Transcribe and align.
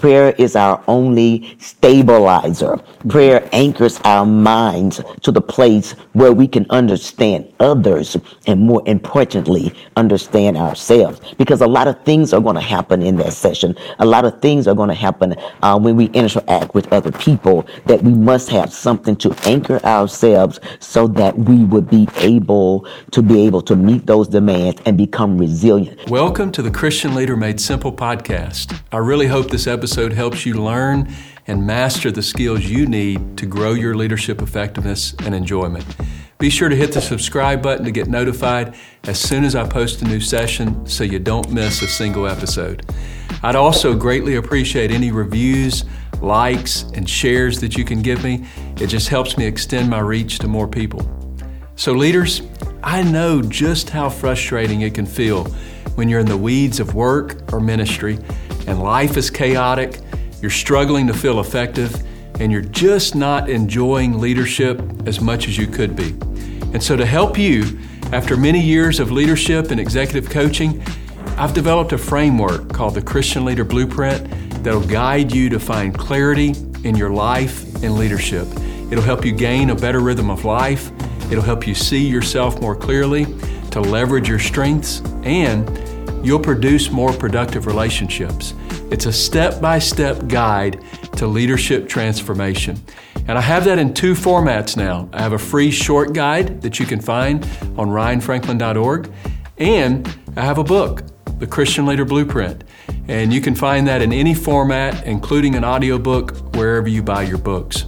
Prayer 0.00 0.34
is 0.38 0.56
our 0.56 0.82
only 0.88 1.58
stabilizer. 1.58 2.78
Prayer 3.10 3.46
anchors 3.52 4.00
our 4.04 4.24
minds 4.24 5.02
to 5.20 5.30
the 5.30 5.42
place 5.42 5.92
where 6.14 6.32
we 6.32 6.48
can 6.48 6.64
understand 6.70 7.52
others 7.60 8.16
and 8.46 8.62
more 8.62 8.82
importantly, 8.86 9.74
understand 9.96 10.56
ourselves. 10.56 11.20
Because 11.36 11.60
a 11.60 11.66
lot 11.66 11.86
of 11.86 12.02
things 12.02 12.32
are 12.32 12.40
going 12.40 12.54
to 12.54 12.62
happen 12.62 13.02
in 13.02 13.16
that 13.16 13.34
session. 13.34 13.76
A 13.98 14.06
lot 14.06 14.24
of 14.24 14.40
things 14.40 14.66
are 14.66 14.74
going 14.74 14.88
to 14.88 14.94
happen 14.94 15.34
uh, 15.60 15.78
when 15.78 15.96
we 15.96 16.06
interact 16.06 16.74
with 16.74 16.90
other 16.94 17.12
people 17.12 17.66
that 17.84 18.02
we 18.02 18.14
must 18.14 18.48
have 18.48 18.72
something 18.72 19.16
to 19.16 19.36
anchor 19.44 19.84
ourselves 19.84 20.60
so 20.78 21.08
that 21.08 21.38
we 21.38 21.64
would 21.64 21.90
be 21.90 22.08
able 22.20 22.86
to 23.10 23.20
be 23.20 23.42
able 23.42 23.60
to 23.60 23.76
meet 23.76 24.06
those 24.06 24.28
demands 24.28 24.80
and 24.86 24.96
become 24.96 25.36
resilient. 25.36 26.08
Welcome 26.08 26.52
to 26.52 26.62
the 26.62 26.70
Christian 26.70 27.14
Leader 27.14 27.36
Made 27.36 27.60
Simple 27.60 27.92
podcast. 27.92 28.80
I 28.90 28.96
really 28.96 29.26
hope 29.26 29.50
this 29.50 29.66
episode 29.66 29.89
helps 29.96 30.46
you 30.46 30.54
learn 30.54 31.12
and 31.46 31.66
master 31.66 32.10
the 32.10 32.22
skills 32.22 32.64
you 32.64 32.86
need 32.86 33.36
to 33.36 33.46
grow 33.46 33.72
your 33.72 33.94
leadership 33.94 34.40
effectiveness 34.40 35.14
and 35.20 35.34
enjoyment. 35.34 35.84
Be 36.38 36.48
sure 36.48 36.68
to 36.68 36.76
hit 36.76 36.92
the 36.92 37.00
subscribe 37.00 37.62
button 37.62 37.84
to 37.84 37.90
get 37.90 38.08
notified 38.08 38.74
as 39.04 39.20
soon 39.20 39.44
as 39.44 39.54
I 39.54 39.66
post 39.66 40.00
a 40.02 40.04
new 40.04 40.20
session 40.20 40.86
so 40.86 41.04
you 41.04 41.18
don't 41.18 41.52
miss 41.52 41.82
a 41.82 41.88
single 41.88 42.26
episode. 42.26 42.86
I'd 43.42 43.56
also 43.56 43.94
greatly 43.96 44.36
appreciate 44.36 44.90
any 44.90 45.10
reviews, 45.10 45.84
likes, 46.20 46.82
and 46.94 47.08
shares 47.08 47.60
that 47.60 47.76
you 47.76 47.84
can 47.84 48.00
give 48.00 48.22
me. 48.22 48.46
It 48.76 48.86
just 48.86 49.08
helps 49.08 49.36
me 49.36 49.44
extend 49.44 49.90
my 49.90 50.00
reach 50.00 50.38
to 50.38 50.48
more 50.48 50.68
people. 50.68 51.08
So, 51.76 51.92
leaders, 51.92 52.42
I 52.82 53.02
know 53.02 53.42
just 53.42 53.90
how 53.90 54.08
frustrating 54.08 54.82
it 54.82 54.94
can 54.94 55.06
feel 55.06 55.44
when 55.94 56.08
you're 56.08 56.20
in 56.20 56.26
the 56.26 56.36
weeds 56.36 56.80
of 56.80 56.94
work 56.94 57.52
or 57.52 57.60
ministry 57.60 58.18
and 58.70 58.80
life 58.80 59.16
is 59.16 59.30
chaotic, 59.30 59.98
you're 60.40 60.50
struggling 60.50 61.06
to 61.08 61.12
feel 61.12 61.40
effective, 61.40 61.94
and 62.40 62.50
you're 62.50 62.62
just 62.62 63.14
not 63.14 63.50
enjoying 63.50 64.18
leadership 64.18 64.80
as 65.06 65.20
much 65.20 65.48
as 65.48 65.58
you 65.58 65.66
could 65.66 65.94
be. 65.94 66.10
And 66.72 66.82
so, 66.82 66.96
to 66.96 67.04
help 67.04 67.36
you, 67.36 67.78
after 68.12 68.36
many 68.36 68.60
years 68.60 69.00
of 69.00 69.10
leadership 69.10 69.70
and 69.70 69.80
executive 69.80 70.30
coaching, 70.30 70.82
I've 71.36 71.52
developed 71.52 71.92
a 71.92 71.98
framework 71.98 72.72
called 72.72 72.94
the 72.94 73.02
Christian 73.02 73.44
Leader 73.44 73.64
Blueprint 73.64 74.28
that'll 74.62 74.86
guide 74.86 75.32
you 75.32 75.48
to 75.50 75.58
find 75.58 75.96
clarity 75.96 76.54
in 76.84 76.96
your 76.96 77.10
life 77.10 77.82
and 77.82 77.96
leadership. 77.96 78.46
It'll 78.90 79.04
help 79.04 79.24
you 79.24 79.32
gain 79.32 79.70
a 79.70 79.74
better 79.74 80.00
rhythm 80.00 80.30
of 80.30 80.44
life. 80.44 80.90
It'll 81.30 81.44
help 81.44 81.66
you 81.66 81.74
see 81.74 82.06
yourself 82.06 82.60
more 82.60 82.76
clearly, 82.76 83.26
to 83.70 83.80
leverage 83.80 84.28
your 84.28 84.38
strengths, 84.38 85.00
and 85.24 85.68
you'll 86.22 86.40
produce 86.40 86.90
more 86.90 87.12
productive 87.12 87.66
relationships. 87.66 88.54
It's 88.90 89.06
a 89.06 89.12
step 89.12 89.60
by 89.60 89.78
step 89.78 90.26
guide 90.26 90.82
to 91.16 91.26
leadership 91.26 91.88
transformation. 91.88 92.80
And 93.28 93.38
I 93.38 93.40
have 93.40 93.64
that 93.66 93.78
in 93.78 93.94
two 93.94 94.14
formats 94.14 94.76
now. 94.76 95.08
I 95.12 95.22
have 95.22 95.32
a 95.32 95.38
free 95.38 95.70
short 95.70 96.12
guide 96.12 96.62
that 96.62 96.80
you 96.80 96.86
can 96.86 97.00
find 97.00 97.44
on 97.76 97.88
ryanfranklin.org, 97.88 99.12
and 99.58 100.18
I 100.36 100.40
have 100.42 100.58
a 100.58 100.64
book, 100.64 101.04
The 101.38 101.46
Christian 101.46 101.86
Leader 101.86 102.04
Blueprint. 102.04 102.64
And 103.08 103.32
you 103.32 103.40
can 103.40 103.54
find 103.54 103.86
that 103.86 104.02
in 104.02 104.12
any 104.12 104.34
format, 104.34 105.06
including 105.06 105.54
an 105.54 105.64
audiobook, 105.64 106.54
wherever 106.56 106.88
you 106.88 107.02
buy 107.02 107.22
your 107.22 107.38
books. 107.38 107.86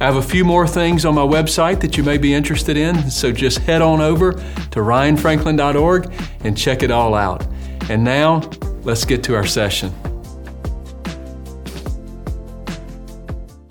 I 0.00 0.04
have 0.04 0.16
a 0.16 0.22
few 0.22 0.44
more 0.44 0.66
things 0.66 1.04
on 1.04 1.14
my 1.14 1.22
website 1.22 1.80
that 1.80 1.96
you 1.96 2.02
may 2.02 2.18
be 2.18 2.34
interested 2.34 2.76
in, 2.76 3.10
so 3.10 3.30
just 3.30 3.58
head 3.58 3.80
on 3.80 4.00
over 4.00 4.32
to 4.32 4.80
ryanfranklin.org 4.80 6.12
and 6.40 6.58
check 6.58 6.82
it 6.82 6.90
all 6.90 7.14
out. 7.14 7.46
And 7.90 8.02
now, 8.02 8.40
let's 8.82 9.04
get 9.04 9.22
to 9.24 9.34
our 9.34 9.44
session. 9.44 9.92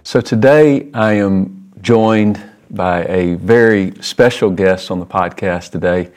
So, 0.04 0.22
today 0.22 0.92
I 0.94 1.14
am 1.14 1.72
joined 1.82 2.40
by 2.70 3.06
a 3.06 3.34
very 3.36 3.94
special 4.02 4.52
guest 4.52 4.92
on 4.92 5.00
the 5.00 5.06
podcast 5.08 5.72
today. 5.72 6.12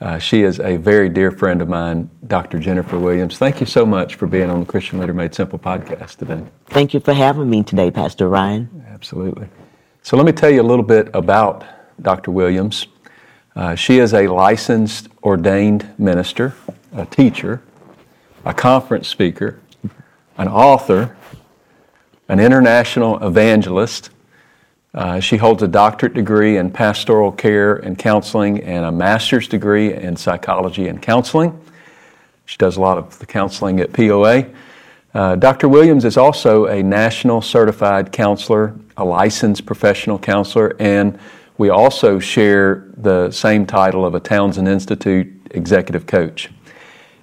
Uh, 0.00 0.18
she 0.18 0.44
is 0.44 0.60
a 0.60 0.78
very 0.78 1.10
dear 1.10 1.30
friend 1.30 1.60
of 1.60 1.68
mine, 1.68 2.08
Dr. 2.26 2.58
Jenifer 2.58 2.98
Williams. 2.98 3.36
Thank 3.36 3.60
you 3.60 3.66
so 3.66 3.84
much 3.84 4.14
for 4.14 4.26
being 4.26 4.48
on 4.48 4.60
the 4.60 4.66
Christian 4.66 4.98
Leader 4.98 5.12
Made 5.12 5.34
Simple 5.34 5.58
podcast 5.58 6.16
today. 6.16 6.42
Thank 6.68 6.94
you 6.94 7.00
for 7.00 7.12
having 7.12 7.50
me 7.50 7.62
today, 7.62 7.90
Pastor 7.90 8.30
Ryan. 8.30 8.82
Absolutely. 8.88 9.46
So, 10.00 10.16
let 10.16 10.24
me 10.24 10.32
tell 10.32 10.50
you 10.50 10.62
a 10.62 10.68
little 10.70 10.82
bit 10.82 11.10
about 11.12 11.66
Dr. 12.00 12.30
Williams. 12.30 12.86
Uh, 13.54 13.74
she 13.74 13.98
is 13.98 14.14
a 14.14 14.26
licensed 14.26 15.08
ordained 15.22 15.86
minister 15.98 16.54
a 16.96 17.06
teacher, 17.06 17.62
a 18.44 18.54
conference 18.54 19.06
speaker, 19.06 19.60
an 20.38 20.48
author, 20.48 21.16
an 22.28 22.40
international 22.40 23.24
evangelist. 23.24 24.10
Uh, 24.94 25.20
she 25.20 25.36
holds 25.36 25.62
a 25.62 25.68
doctorate 25.68 26.14
degree 26.14 26.56
in 26.56 26.70
pastoral 26.70 27.30
care 27.30 27.76
and 27.76 27.98
counseling 27.98 28.62
and 28.62 28.86
a 28.86 28.90
master's 28.90 29.46
degree 29.46 29.92
in 29.92 30.16
psychology 30.16 30.88
and 30.88 31.02
counseling. 31.02 31.60
She 32.46 32.56
does 32.56 32.76
a 32.76 32.80
lot 32.80 32.96
of 32.96 33.18
the 33.18 33.26
counseling 33.26 33.78
at 33.80 33.92
POA. 33.92 34.46
Uh, 35.12 35.36
Dr. 35.36 35.68
Williams 35.68 36.04
is 36.04 36.16
also 36.16 36.66
a 36.66 36.82
national 36.82 37.42
certified 37.42 38.10
counselor, 38.10 38.74
a 38.96 39.04
licensed 39.04 39.66
professional 39.66 40.18
counselor, 40.18 40.74
and 40.78 41.18
we 41.58 41.68
also 41.68 42.18
share 42.18 42.86
the 42.96 43.30
same 43.30 43.66
title 43.66 44.04
of 44.04 44.14
a 44.14 44.20
Townsend 44.20 44.68
Institute 44.68 45.28
executive 45.50 46.06
coach. 46.06 46.50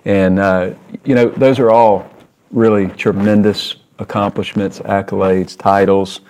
And, 0.06 0.40
uh, 0.40 0.74
you 1.06 1.16
know, 1.16 1.30
those 1.30 1.60
are 1.60 1.72
all 1.72 2.10
really 2.52 2.88
tremendous 2.88 3.76
accomplishments, 4.00 4.80
accolades, 4.80 5.58
titles. 5.58 6.22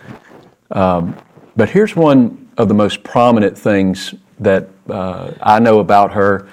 Um, 0.71 1.17
but 1.55 1.69
here's 1.69 1.95
one 1.95 2.49
of 2.57 2.67
the 2.67 2.73
most 2.73 3.03
prominent 3.03 3.57
things 3.57 4.13
that 4.39 4.69
uh, 4.89 5.31
I 5.41 5.59
know 5.59 5.79
about 5.79 6.13
her, 6.13 6.47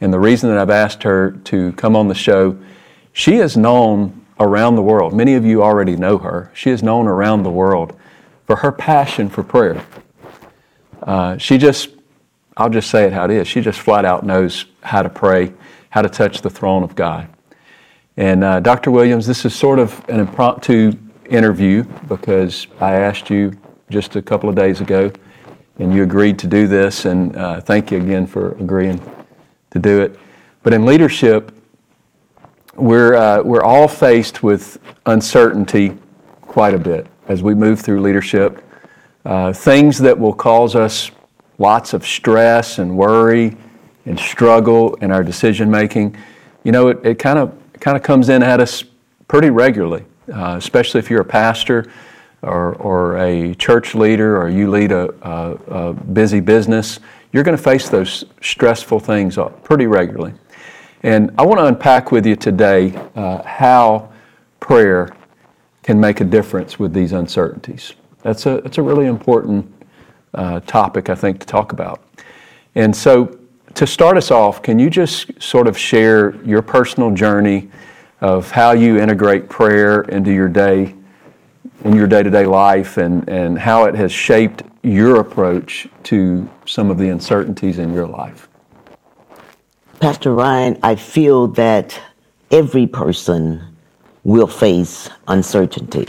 and 0.00 0.12
the 0.12 0.18
reason 0.18 0.50
that 0.50 0.58
I've 0.58 0.70
asked 0.70 1.02
her 1.02 1.32
to 1.44 1.72
come 1.72 1.96
on 1.96 2.08
the 2.08 2.14
show. 2.14 2.58
She 3.12 3.36
is 3.36 3.56
known 3.56 4.26
around 4.38 4.76
the 4.76 4.82
world. 4.82 5.14
Many 5.14 5.34
of 5.34 5.44
you 5.44 5.62
already 5.62 5.96
know 5.96 6.18
her. 6.18 6.50
She 6.54 6.70
is 6.70 6.82
known 6.82 7.06
around 7.06 7.42
the 7.42 7.50
world 7.50 7.98
for 8.46 8.56
her 8.56 8.70
passion 8.70 9.30
for 9.30 9.42
prayer. 9.42 9.84
Uh, 11.02 11.38
she 11.38 11.56
just, 11.56 11.90
I'll 12.56 12.68
just 12.68 12.90
say 12.90 13.04
it 13.04 13.12
how 13.12 13.24
it 13.24 13.30
is, 13.30 13.48
she 13.48 13.60
just 13.60 13.80
flat 13.80 14.04
out 14.04 14.24
knows 14.24 14.66
how 14.82 15.02
to 15.02 15.08
pray 15.08 15.52
how 15.90 16.02
to 16.02 16.08
touch 16.08 16.42
the 16.42 16.50
throne 16.50 16.82
of 16.82 16.94
God. 16.94 17.28
And 18.16 18.42
uh, 18.42 18.60
Dr. 18.60 18.90
Williams, 18.90 19.26
this 19.26 19.44
is 19.44 19.54
sort 19.54 19.78
of 19.78 20.02
an 20.08 20.20
impromptu 20.20 20.92
interview 21.28 21.84
because 22.08 22.66
I 22.80 22.94
asked 22.94 23.30
you 23.30 23.52
just 23.90 24.16
a 24.16 24.22
couple 24.22 24.48
of 24.48 24.54
days 24.54 24.80
ago 24.80 25.12
and 25.78 25.92
you 25.92 26.02
agreed 26.02 26.38
to 26.38 26.46
do 26.46 26.66
this. 26.66 27.04
And 27.04 27.36
uh, 27.36 27.60
thank 27.60 27.90
you 27.90 27.98
again 27.98 28.26
for 28.26 28.52
agreeing 28.52 29.00
to 29.70 29.78
do 29.78 30.00
it. 30.00 30.18
But 30.62 30.72
in 30.72 30.86
leadership, 30.86 31.52
we're, 32.74 33.14
uh, 33.14 33.42
we're 33.42 33.62
all 33.62 33.88
faced 33.88 34.42
with 34.42 34.78
uncertainty 35.06 35.96
quite 36.42 36.74
a 36.74 36.78
bit 36.78 37.06
as 37.28 37.42
we 37.42 37.54
move 37.54 37.80
through 37.80 38.00
leadership. 38.00 38.62
Uh, 39.24 39.52
things 39.52 39.98
that 39.98 40.18
will 40.18 40.32
cause 40.32 40.74
us 40.74 41.10
lots 41.58 41.92
of 41.92 42.06
stress 42.06 42.78
and 42.78 42.96
worry 42.96 43.56
and 44.06 44.18
struggle 44.18 44.94
in 44.96 45.10
our 45.10 45.22
decision 45.22 45.70
making, 45.70 46.16
you 46.64 46.72
know, 46.72 46.88
it, 46.88 46.98
it 47.04 47.18
kind 47.18 47.38
of 47.38 47.52
kind 47.80 47.96
of 47.96 48.02
comes 48.02 48.28
in 48.28 48.42
at 48.42 48.60
us 48.60 48.84
pretty 49.28 49.50
regularly, 49.50 50.04
uh, 50.32 50.54
especially 50.56 50.98
if 50.98 51.10
you're 51.10 51.20
a 51.20 51.24
pastor 51.24 51.84
or, 52.42 52.74
or 52.76 53.18
a 53.18 53.54
church 53.56 53.94
leader 53.94 54.40
or 54.40 54.48
you 54.48 54.70
lead 54.70 54.92
a, 54.92 55.10
a, 55.22 55.90
a 55.90 55.92
busy 55.92 56.40
business. 56.40 57.00
You're 57.32 57.42
going 57.42 57.56
to 57.56 57.62
face 57.62 57.88
those 57.88 58.24
stressful 58.40 59.00
things 59.00 59.38
pretty 59.62 59.86
regularly. 59.86 60.32
And 61.02 61.30
I 61.38 61.44
want 61.44 61.58
to 61.58 61.66
unpack 61.66 62.12
with 62.12 62.24
you 62.24 62.36
today 62.36 62.94
uh, 63.14 63.42
how 63.42 64.10
prayer 64.60 65.14
can 65.82 66.00
make 66.00 66.20
a 66.20 66.24
difference 66.24 66.78
with 66.78 66.92
these 66.92 67.12
uncertainties. 67.12 67.92
That's 68.22 68.46
a, 68.46 68.60
that's 68.62 68.78
a 68.78 68.82
really 68.82 69.06
important 69.06 69.72
uh, 70.34 70.60
topic, 70.60 71.10
I 71.10 71.14
think, 71.14 71.40
to 71.40 71.46
talk 71.46 71.72
about. 71.72 72.02
And 72.74 72.94
so 72.94 73.38
to 73.76 73.86
start 73.86 74.16
us 74.16 74.30
off, 74.30 74.62
can 74.62 74.78
you 74.78 74.88
just 74.88 75.30
sort 75.40 75.66
of 75.66 75.76
share 75.76 76.34
your 76.44 76.62
personal 76.62 77.10
journey 77.10 77.68
of 78.22 78.50
how 78.50 78.72
you 78.72 78.98
integrate 78.98 79.50
prayer 79.50 80.00
into 80.02 80.32
your 80.32 80.48
day, 80.48 80.94
in 81.84 81.94
your 81.94 82.06
day 82.06 82.22
to 82.22 82.30
day 82.30 82.46
life, 82.46 82.96
and, 82.96 83.28
and 83.28 83.58
how 83.58 83.84
it 83.84 83.94
has 83.94 84.10
shaped 84.10 84.62
your 84.82 85.20
approach 85.20 85.86
to 86.04 86.48
some 86.64 86.90
of 86.90 86.96
the 86.96 87.10
uncertainties 87.10 87.78
in 87.78 87.92
your 87.92 88.06
life? 88.06 88.48
Pastor 90.00 90.32
Ryan, 90.32 90.78
I 90.82 90.94
feel 90.94 91.46
that 91.48 92.00
every 92.50 92.86
person 92.86 93.62
will 94.24 94.46
face 94.46 95.10
uncertainty. 95.28 96.08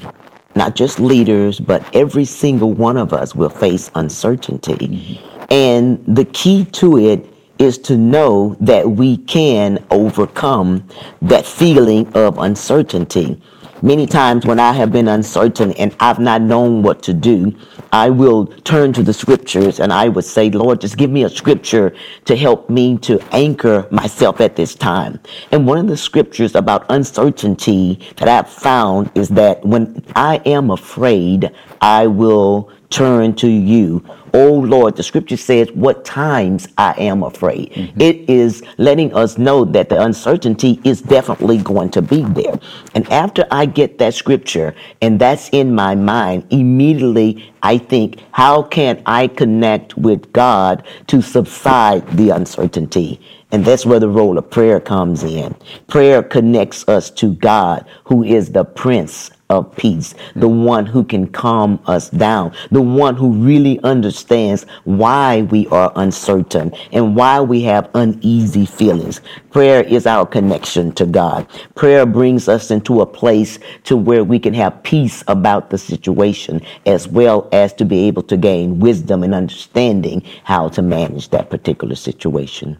Not 0.55 0.75
just 0.75 1.01
leaders, 1.01 1.59
but 1.59 1.83
every 1.93 2.25
single 2.25 2.71
one 2.71 2.95
of 2.95 3.11
us 3.11 3.35
will 3.35 3.49
face 3.49 3.91
uncertainty. 3.93 5.21
And 5.49 6.03
the 6.07 6.25
key 6.25 6.63
to 6.65 6.97
it 6.97 7.33
is 7.59 7.77
to 7.79 7.97
know 7.97 8.55
that 8.59 8.89
we 8.91 9.17
can 9.17 9.83
overcome 9.91 10.87
that 11.21 11.45
feeling 11.45 12.07
of 12.13 12.37
uncertainty. 12.37 13.41
Many 13.83 14.07
times 14.07 14.43
when 14.43 14.59
I 14.59 14.73
have 14.73 14.91
been 14.91 15.07
uncertain 15.07 15.71
and 15.73 15.95
I've 15.99 16.17
not 16.17 16.41
known 16.41 16.81
what 16.81 17.03
to 17.03 17.13
do, 17.13 17.55
I 17.91 18.09
will 18.09 18.47
turn 18.47 18.91
to 18.93 19.03
the 19.03 19.13
scriptures 19.13 19.79
and 19.79 19.93
I 19.93 20.09
would 20.09 20.25
say, 20.25 20.49
Lord, 20.49 20.81
just 20.81 20.97
give 20.97 21.11
me 21.11 21.25
a 21.25 21.29
scripture 21.29 21.93
to 22.25 22.35
help 22.35 22.71
me 22.71 22.97
to 22.99 23.19
anchor 23.31 23.87
myself 23.91 24.41
at 24.41 24.55
this 24.55 24.73
time. 24.73 25.19
And 25.51 25.67
one 25.67 25.77
of 25.77 25.87
the 25.87 25.97
scriptures 25.97 26.55
about 26.55 26.87
uncertainty 26.89 27.99
that 28.15 28.27
I've 28.27 28.49
found 28.49 29.11
is 29.13 29.29
that 29.29 29.63
when 29.63 30.03
I 30.15 30.37
am 30.37 30.71
afraid, 30.71 31.51
I 31.79 32.07
will 32.07 32.71
turn 32.89 33.35
to 33.35 33.47
you. 33.47 34.03
Oh 34.33 34.53
Lord, 34.53 34.95
the 34.95 35.03
scripture 35.03 35.37
says, 35.37 35.71
What 35.71 36.05
times 36.05 36.67
I 36.77 36.93
am 36.97 37.23
afraid. 37.23 37.71
Mm-hmm. 37.71 38.01
It 38.01 38.29
is 38.29 38.63
letting 38.77 39.13
us 39.13 39.37
know 39.37 39.65
that 39.65 39.89
the 39.89 40.01
uncertainty 40.01 40.79
is 40.83 41.01
definitely 41.01 41.57
going 41.59 41.89
to 41.91 42.01
be 42.01 42.23
there. 42.23 42.59
And 42.93 43.09
after 43.11 43.45
I 43.51 43.65
get 43.65 43.97
that 43.99 44.13
scripture 44.13 44.75
and 45.01 45.19
that's 45.19 45.49
in 45.49 45.73
my 45.73 45.95
mind, 45.95 46.45
immediately 46.49 47.51
I 47.63 47.77
think, 47.77 48.21
How 48.31 48.63
can 48.63 49.01
I 49.05 49.27
connect 49.27 49.97
with 49.97 50.31
God 50.33 50.85
to 51.07 51.21
subside 51.21 52.07
the 52.17 52.29
uncertainty? 52.31 53.19
And 53.51 53.63
that's 53.63 53.85
where 53.85 53.99
the 53.99 54.09
role 54.09 54.37
of 54.37 54.49
prayer 54.49 54.79
comes 54.81 55.23
in. 55.23 55.55
Prayer 55.87 56.21
connects 56.21 56.87
us 56.89 57.09
to 57.11 57.33
God, 57.35 57.85
who 58.03 58.23
is 58.23 58.51
the 58.51 58.65
Prince 58.65 59.31
of 59.49 59.73
peace, 59.77 60.13
the 60.35 60.47
one 60.47 60.85
who 60.85 61.03
can 61.03 61.25
calm 61.27 61.79
us 61.85 62.09
down, 62.09 62.53
the 62.69 62.81
one 62.81 63.15
who 63.15 63.31
really 63.31 63.79
understands 63.83 64.65
why 64.83 65.43
we 65.43 65.67
are 65.67 65.91
uncertain 65.95 66.73
and 66.91 67.15
why 67.15 67.39
we 67.39 67.61
have 67.61 67.89
uneasy 67.93 68.65
feelings. 68.65 69.21
Prayer 69.51 69.83
is 69.83 70.05
our 70.05 70.25
connection 70.25 70.91
to 70.93 71.05
God. 71.05 71.47
Prayer 71.75 72.05
brings 72.05 72.49
us 72.49 72.71
into 72.71 73.01
a 73.01 73.05
place 73.05 73.57
to 73.85 73.95
where 73.95 74.23
we 74.23 74.37
can 74.37 74.53
have 74.53 74.83
peace 74.83 75.23
about 75.27 75.69
the 75.69 75.77
situation 75.77 76.61
as 76.85 77.07
well 77.07 77.47
as 77.53 77.73
to 77.73 77.85
be 77.85 78.07
able 78.07 78.23
to 78.23 78.35
gain 78.35 78.79
wisdom 78.79 79.23
and 79.23 79.33
understanding 79.33 80.21
how 80.43 80.67
to 80.69 80.81
manage 80.81 81.29
that 81.29 81.49
particular 81.49 81.95
situation. 81.95 82.77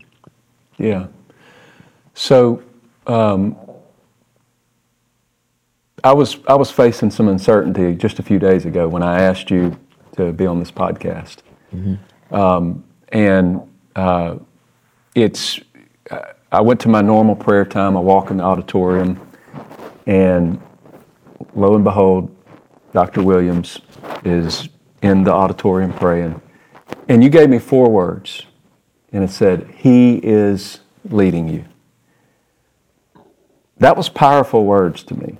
Yeah. 0.78 1.08
So, 2.14 2.62
um, 3.08 3.56
I 6.08 6.14
was 6.14 6.38
I 6.48 6.56
was 6.56 6.72
facing 6.72 7.12
some 7.12 7.28
uncertainty 7.28 7.94
just 7.94 8.18
a 8.18 8.24
few 8.24 8.40
days 8.40 8.66
ago 8.66 8.88
when 8.88 9.04
I 9.04 9.24
asked 9.24 9.52
you 9.52 9.78
to 10.16 10.32
be 10.32 10.46
on 10.46 10.58
this 10.58 10.72
podcast, 10.72 11.40
mm-hmm. 11.76 12.34
um, 12.34 12.86
and 13.10 13.62
uh, 13.94 14.38
it's 15.16 15.60
I 16.50 16.62
went 16.62 16.80
to 16.82 16.88
my 16.88 17.02
normal 17.02 17.36
prayer 17.36 17.66
time. 17.66 17.98
I 17.98 18.00
walk 18.00 18.32
in 18.32 18.38
the 18.38 18.44
auditorium, 18.46 19.20
and 20.06 20.62
lo 21.56 21.76
and 21.76 21.84
behold, 21.84 22.34
Dr. 22.94 23.22
Williams 23.22 23.82
is 24.24 24.70
in 25.02 25.26
the 25.26 25.34
auditorium 25.34 25.92
praying, 25.92 26.42
and 27.10 27.22
you 27.22 27.30
gave 27.30 27.50
me 27.50 27.60
four 27.60 27.90
words, 27.90 28.44
and 29.12 29.26
it 29.26 29.30
said, 29.30 29.70
"He 29.76 30.22
is 30.24 30.80
leading 31.10 31.50
you." 31.50 31.66
That 33.80 33.98
was 33.98 34.08
powerful 34.08 34.64
words 34.64 35.04
to 35.04 35.14
me 35.14 35.38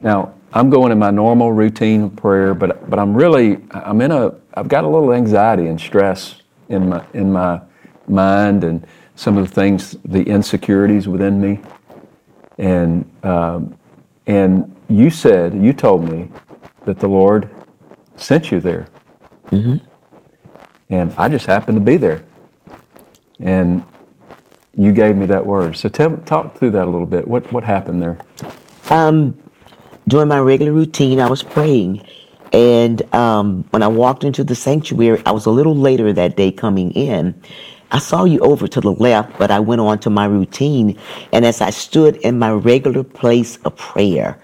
now, 0.00 0.34
I'm 0.52 0.70
going 0.70 0.90
in 0.90 0.98
my 0.98 1.10
normal 1.10 1.52
routine 1.52 2.04
of 2.04 2.16
prayer, 2.16 2.54
but 2.54 2.88
but 2.90 2.98
I'm 2.98 3.14
really 3.14 3.58
I'm 3.70 4.00
in 4.00 4.10
a 4.10 4.34
I've 4.54 4.68
got 4.68 4.84
a 4.84 4.88
little 4.88 5.12
anxiety 5.12 5.66
and 5.66 5.80
stress 5.80 6.42
in 6.68 6.88
my 6.88 7.04
in 7.14 7.32
my 7.32 7.60
mind 8.08 8.64
and 8.64 8.86
some 9.14 9.36
of 9.36 9.46
the 9.48 9.54
things, 9.54 9.96
the 10.04 10.22
insecurities 10.22 11.06
within 11.06 11.40
me, 11.40 11.60
and 12.58 13.08
um, 13.22 13.76
and 14.26 14.74
you 14.88 15.10
said 15.10 15.54
you 15.54 15.72
told 15.72 16.10
me 16.10 16.30
that 16.84 16.98
the 16.98 17.08
Lord 17.08 17.48
sent 18.16 18.50
you 18.50 18.58
there, 18.58 18.88
mm-hmm. 19.50 19.76
and 20.88 21.14
I 21.16 21.28
just 21.28 21.46
happened 21.46 21.76
to 21.76 21.84
be 21.84 21.96
there, 21.96 22.24
and 23.38 23.84
you 24.74 24.90
gave 24.92 25.16
me 25.16 25.26
that 25.26 25.44
word. 25.44 25.76
So 25.76 25.88
tell 25.88 26.16
talk 26.18 26.56
through 26.56 26.70
that 26.72 26.86
a 26.86 26.90
little 26.90 27.06
bit. 27.06 27.28
What 27.28 27.52
what 27.52 27.62
happened 27.62 28.02
there? 28.02 28.18
Um, 28.88 29.38
during 30.10 30.28
my 30.28 30.40
regular 30.40 30.72
routine, 30.72 31.20
I 31.20 31.30
was 31.30 31.42
praying. 31.42 32.04
And 32.52 33.02
um, 33.14 33.64
when 33.70 33.82
I 33.82 33.88
walked 33.88 34.24
into 34.24 34.44
the 34.44 34.56
sanctuary, 34.56 35.22
I 35.24 35.30
was 35.30 35.46
a 35.46 35.50
little 35.50 35.76
later 35.76 36.12
that 36.12 36.36
day 36.36 36.50
coming 36.52 36.90
in. 36.92 37.40
I 37.92 38.00
saw 38.00 38.24
you 38.24 38.40
over 38.40 38.68
to 38.68 38.80
the 38.80 38.92
left, 38.92 39.38
but 39.38 39.52
I 39.52 39.60
went 39.60 39.80
on 39.80 40.00
to 40.00 40.10
my 40.10 40.26
routine. 40.26 40.98
And 41.32 41.46
as 41.46 41.60
I 41.60 41.70
stood 41.70 42.16
in 42.16 42.38
my 42.40 42.52
regular 42.52 43.04
place 43.04 43.56
of 43.58 43.76
prayer, 43.76 44.40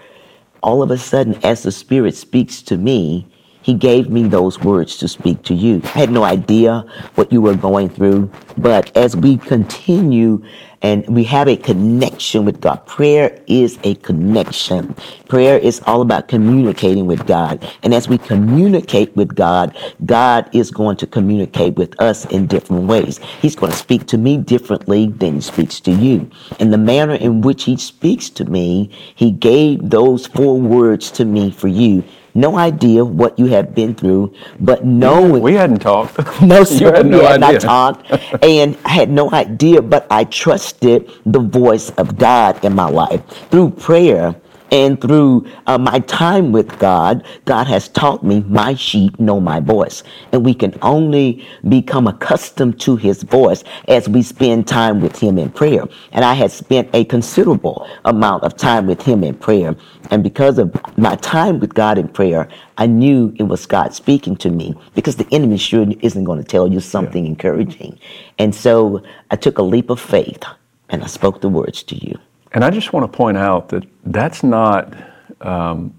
all 0.63 0.81
of 0.81 0.91
a 0.91 0.97
sudden, 0.97 1.35
as 1.43 1.63
the 1.63 1.71
Spirit 1.71 2.15
speaks 2.15 2.61
to 2.63 2.77
me, 2.77 3.27
he 3.67 3.73
gave 3.73 4.09
me 4.09 4.23
those 4.23 4.57
words 4.61 4.95
to 4.95 5.09
speak 5.09 5.43
to 5.43 5.53
you. 5.53 5.81
I 5.83 5.99
had 5.99 6.09
no 6.09 6.23
idea 6.23 6.85
what 7.15 7.33
you 7.33 7.41
were 7.41 7.53
going 7.53 7.89
through, 7.89 8.31
but 8.57 8.95
as 8.95 9.13
we 9.13 9.35
continue 9.35 10.41
and 10.81 11.05
we 11.13 11.25
have 11.25 11.49
a 11.49 11.57
connection 11.57 12.45
with 12.45 12.61
God, 12.61 12.85
prayer 12.85 13.37
is 13.47 13.77
a 13.83 13.95
connection. 13.95 14.95
Prayer 15.27 15.57
is 15.57 15.81
all 15.85 16.01
about 16.01 16.29
communicating 16.29 17.07
with 17.07 17.27
God. 17.27 17.69
And 17.83 17.93
as 17.93 18.07
we 18.07 18.17
communicate 18.17 19.13
with 19.17 19.35
God, 19.35 19.75
God 20.05 20.49
is 20.53 20.71
going 20.71 20.95
to 20.97 21.07
communicate 21.07 21.75
with 21.75 21.99
us 21.99 22.23
in 22.27 22.47
different 22.47 22.87
ways. 22.87 23.17
He's 23.41 23.55
going 23.57 23.73
to 23.73 23.77
speak 23.77 24.05
to 24.07 24.17
me 24.17 24.37
differently 24.37 25.07
than 25.07 25.35
he 25.35 25.41
speaks 25.41 25.81
to 25.81 25.91
you. 25.91 26.29
And 26.61 26.71
the 26.71 26.77
manner 26.77 27.15
in 27.15 27.41
which 27.41 27.65
he 27.65 27.75
speaks 27.75 28.29
to 28.29 28.45
me, 28.45 28.91
he 29.15 29.31
gave 29.31 29.89
those 29.89 30.27
four 30.27 30.57
words 30.57 31.11
to 31.11 31.25
me 31.25 31.51
for 31.51 31.67
you 31.67 32.05
no 32.37 32.55
idea 32.57 33.03
what 33.03 33.37
you 33.37 33.47
have 33.47 33.73
been 33.73 33.95
through, 33.95 34.33
but 34.59 34.85
knowing 34.85 35.41
we 35.41 35.53
hadn't 35.55 35.79
talked. 35.79 36.17
no, 36.41 36.63
sir, 36.77 36.95
had 36.95 37.05
no 37.05 37.19
we 37.19 37.25
had 37.25 37.43
idea. 37.43 37.59
not 37.59 37.61
talked, 37.61 38.43
and 38.43 38.77
I 38.85 38.89
had 38.89 39.09
no 39.09 39.31
idea. 39.31 39.81
But 39.81 40.07
I 40.11 40.23
trusted 40.25 41.11
the 41.25 41.39
voice 41.39 41.89
of 41.97 42.17
God 42.17 42.63
in 42.63 42.73
my 42.75 42.87
life 42.89 43.21
through 43.49 43.71
prayer. 43.71 44.35
And 44.71 44.99
through 44.99 45.47
uh, 45.67 45.77
my 45.77 45.99
time 45.99 46.51
with 46.51 46.77
God, 46.79 47.25
God 47.45 47.67
has 47.67 47.87
taught 47.87 48.23
me 48.23 48.41
my 48.47 48.73
sheep 48.75 49.19
know 49.19 49.39
my 49.39 49.59
voice. 49.59 50.03
And 50.31 50.43
we 50.43 50.53
can 50.53 50.77
only 50.81 51.47
become 51.69 52.07
accustomed 52.07 52.79
to 52.81 52.95
his 52.95 53.23
voice 53.23 53.63
as 53.87 54.09
we 54.09 54.21
spend 54.21 54.67
time 54.67 54.99
with 54.99 55.17
him 55.17 55.37
in 55.37 55.49
prayer. 55.49 55.83
And 56.11 56.25
I 56.25 56.33
had 56.33 56.51
spent 56.51 56.89
a 56.93 57.05
considerable 57.05 57.87
amount 58.05 58.43
of 58.43 58.57
time 58.57 58.87
with 58.87 59.01
him 59.01 59.23
in 59.23 59.35
prayer. 59.35 59.75
And 60.11 60.23
because 60.23 60.57
of 60.57 60.75
my 60.97 61.15
time 61.17 61.59
with 61.59 61.73
God 61.73 61.97
in 61.97 62.07
prayer, 62.07 62.49
I 62.77 62.87
knew 62.87 63.33
it 63.37 63.43
was 63.43 63.65
God 63.65 63.93
speaking 63.93 64.35
to 64.37 64.49
me 64.49 64.75
because 64.95 65.15
the 65.15 65.27
enemy 65.31 65.57
sure 65.57 65.85
isn't 66.01 66.23
going 66.23 66.39
to 66.39 66.45
tell 66.47 66.67
you 66.67 66.79
something 66.79 67.23
yeah. 67.23 67.31
encouraging. 67.31 67.99
And 68.37 68.53
so 68.53 69.03
I 69.31 69.35
took 69.35 69.57
a 69.57 69.63
leap 69.63 69.89
of 69.89 69.99
faith 69.99 70.43
and 70.89 71.03
I 71.03 71.07
spoke 71.07 71.41
the 71.41 71.49
words 71.49 71.83
to 71.83 71.95
you. 71.95 72.17
And 72.53 72.63
I 72.63 72.69
just 72.69 72.93
want 72.93 73.11
to 73.11 73.15
point 73.15 73.37
out 73.37 73.69
that 73.69 73.85
that's 74.05 74.43
not 74.43 74.93
um, 75.41 75.93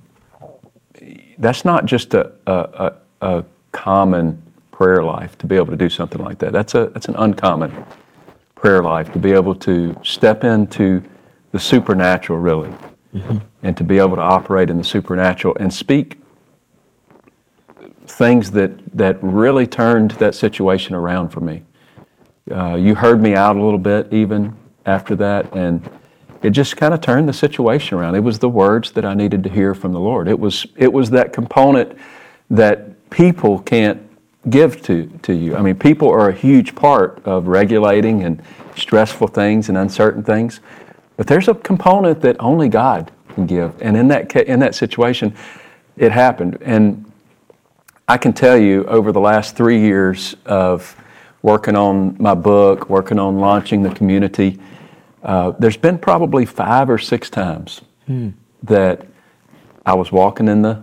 that's 1.39 1.65
not 1.65 1.87
just 1.87 2.15
a, 2.15 2.33
a, 2.47 2.95
a, 3.21 3.45
common 3.71 4.43
prayer 4.73 5.03
life 5.05 5.37
to 5.39 5.47
be 5.47 5.55
able 5.55 5.67
to 5.67 5.77
do 5.77 5.89
something 5.89 6.23
like 6.23 6.39
that. 6.39 6.53
That's 6.53 6.75
a 6.75 6.87
that's 6.87 7.07
an 7.07 7.15
uncommon 7.17 7.85
prayer 8.55 8.83
life 8.83 9.13
to 9.13 9.19
be 9.19 9.33
able 9.33 9.55
to 9.55 9.97
step 10.03 10.43
into 10.43 11.03
the 11.53 11.59
supernatural, 11.59 12.39
really, 12.39 12.71
mm-hmm. 13.15 13.39
and 13.63 13.77
to 13.77 13.85
be 13.85 13.99
able 13.99 14.17
to 14.17 14.23
operate 14.23 14.71
in 14.71 14.79
the 14.79 14.85
supernatural 14.85 15.57
and 15.61 15.73
speak 15.73 16.19
things 18.07 18.51
that 18.53 18.73
that 18.97 19.23
really 19.23 19.67
turned 19.67 20.13
that 20.13 20.35
situation 20.35 20.95
around 20.95 21.29
for 21.29 21.41
me. 21.41 21.63
Uh, 22.51 22.75
you 22.75 22.95
heard 22.95 23.21
me 23.21 23.35
out 23.35 23.57
a 23.57 23.63
little 23.63 23.79
bit 23.79 24.13
even 24.13 24.57
after 24.87 25.15
that, 25.15 25.53
and 25.55 25.89
it 26.43 26.51
just 26.51 26.77
kind 26.77 26.95
of 26.95 27.01
turned 27.01 27.29
the 27.29 27.33
situation 27.33 27.99
around. 27.99 28.15
It 28.15 28.21
was 28.21 28.39
the 28.39 28.49
words 28.49 28.93
that 28.93 29.05
I 29.05 29.15
needed 29.15 29.43
to 29.45 29.51
hear 29.51 29.75
from 29.75 29.93
the 29.93 30.01
Lord. 30.01 30.29
It 30.29 30.39
was 30.39 30.67
it 30.77 30.93
was 30.93 31.11
that 31.11 31.33
component 31.33 31.97
that 32.51 33.11
people 33.11 33.59
can't 33.61 34.01
give 34.49 34.83
to, 34.83 35.07
to 35.23 35.35
you. 35.35 35.57
I 35.57 35.63
mean, 35.63 35.77
people 35.77 36.09
are 36.09 36.29
a 36.29 36.33
huge 36.33 36.75
part 36.75 37.21
of 37.25 37.49
regulating 37.49 38.23
and 38.23 38.43
stressful 38.77 39.29
things 39.29 39.69
and 39.69 39.77
uncertain 39.77 40.23
things, 40.23 40.61
but 41.17 41.27
there's 41.27 41.49
a 41.49 41.55
component 41.55 42.21
that 42.23 42.37
only 42.39 42.69
God 42.69 43.11
can 43.35 43.47
give. 43.47 43.75
And 43.83 43.97
in 43.97 44.09
that 44.09 44.35
in 44.37 44.61
that 44.61 44.75
situation, 44.75 45.35
it 45.97 46.13
happened. 46.13 46.59
And 46.61 47.11
I 48.07 48.17
can 48.17 48.33
tell 48.33 48.57
you, 48.57 48.85
over 48.85 49.13
the 49.13 49.21
last 49.21 49.57
three 49.57 49.81
years 49.81 50.37
of 50.47 50.97
working 51.43 51.77
on 51.77 52.17
my 52.19 52.35
book, 52.35 52.89
working 52.89 53.19
on 53.19 53.39
launching 53.39 53.83
the 53.83 53.95
community 53.95 54.59
uh, 55.23 55.53
there's 55.59 55.77
been 55.77 55.99
probably 55.99 56.47
five 56.47 56.89
or 56.91 56.99
six 56.99 57.31
times 57.31 57.83
hmm. 58.07 58.31
that 58.63 59.07
I 59.85 59.95
was 59.95 60.13
walking 60.13 60.49
in 60.49 60.63
the 60.63 60.83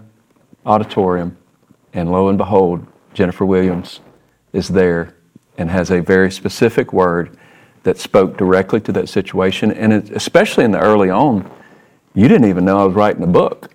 auditorium, 0.65 1.37
and 1.93 2.11
lo 2.11 2.29
and 2.29 2.37
behold, 2.37 2.85
Jenifer 3.13 3.47
Williams 3.47 3.99
is 4.53 4.67
there 4.67 5.15
and 5.57 5.69
has 5.69 5.91
a 5.91 6.01
very 6.01 6.31
specific 6.31 6.91
word 6.91 7.37
that 7.83 7.97
spoke 7.97 8.37
directly 8.37 8.81
to 8.81 8.91
that 8.91 9.07
situation. 9.07 9.71
And 9.71 9.93
it, 9.93 10.09
especially 10.11 10.65
in 10.65 10.71
the 10.71 10.79
early 10.79 11.09
on, 11.09 11.49
You 12.15 12.29
didn't 12.29 12.49
even 12.49 12.63
know 12.63 12.79
I 12.79 12.85
was 12.85 12.95
writing 12.95 13.23
a 13.23 13.27
book. 13.27 13.69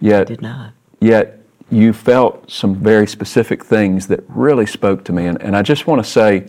Yet, 0.00 0.26
Did 0.26 0.42
not. 0.42 0.72
yet 1.00 1.40
you 1.70 1.92
felt 1.92 2.50
some 2.50 2.74
very 2.74 3.06
specific 3.06 3.64
things 3.64 4.08
that 4.08 4.24
really 4.28 4.66
spoke 4.66 5.04
to 5.04 5.12
me. 5.12 5.26
And, 5.26 5.40
and 5.40 5.56
I 5.56 5.62
just 5.62 5.86
want 5.86 6.04
to 6.04 6.10
say, 6.10 6.48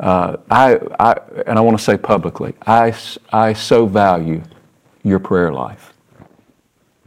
uh, 0.00 0.36
I, 0.50 0.78
I, 0.98 1.16
and 1.46 1.58
I 1.58 1.60
want 1.60 1.78
to 1.78 1.82
say 1.82 1.96
publicly, 1.96 2.54
I, 2.66 2.94
I 3.32 3.52
so 3.52 3.86
value 3.86 4.42
your 5.02 5.18
prayer 5.18 5.52
life 5.52 5.92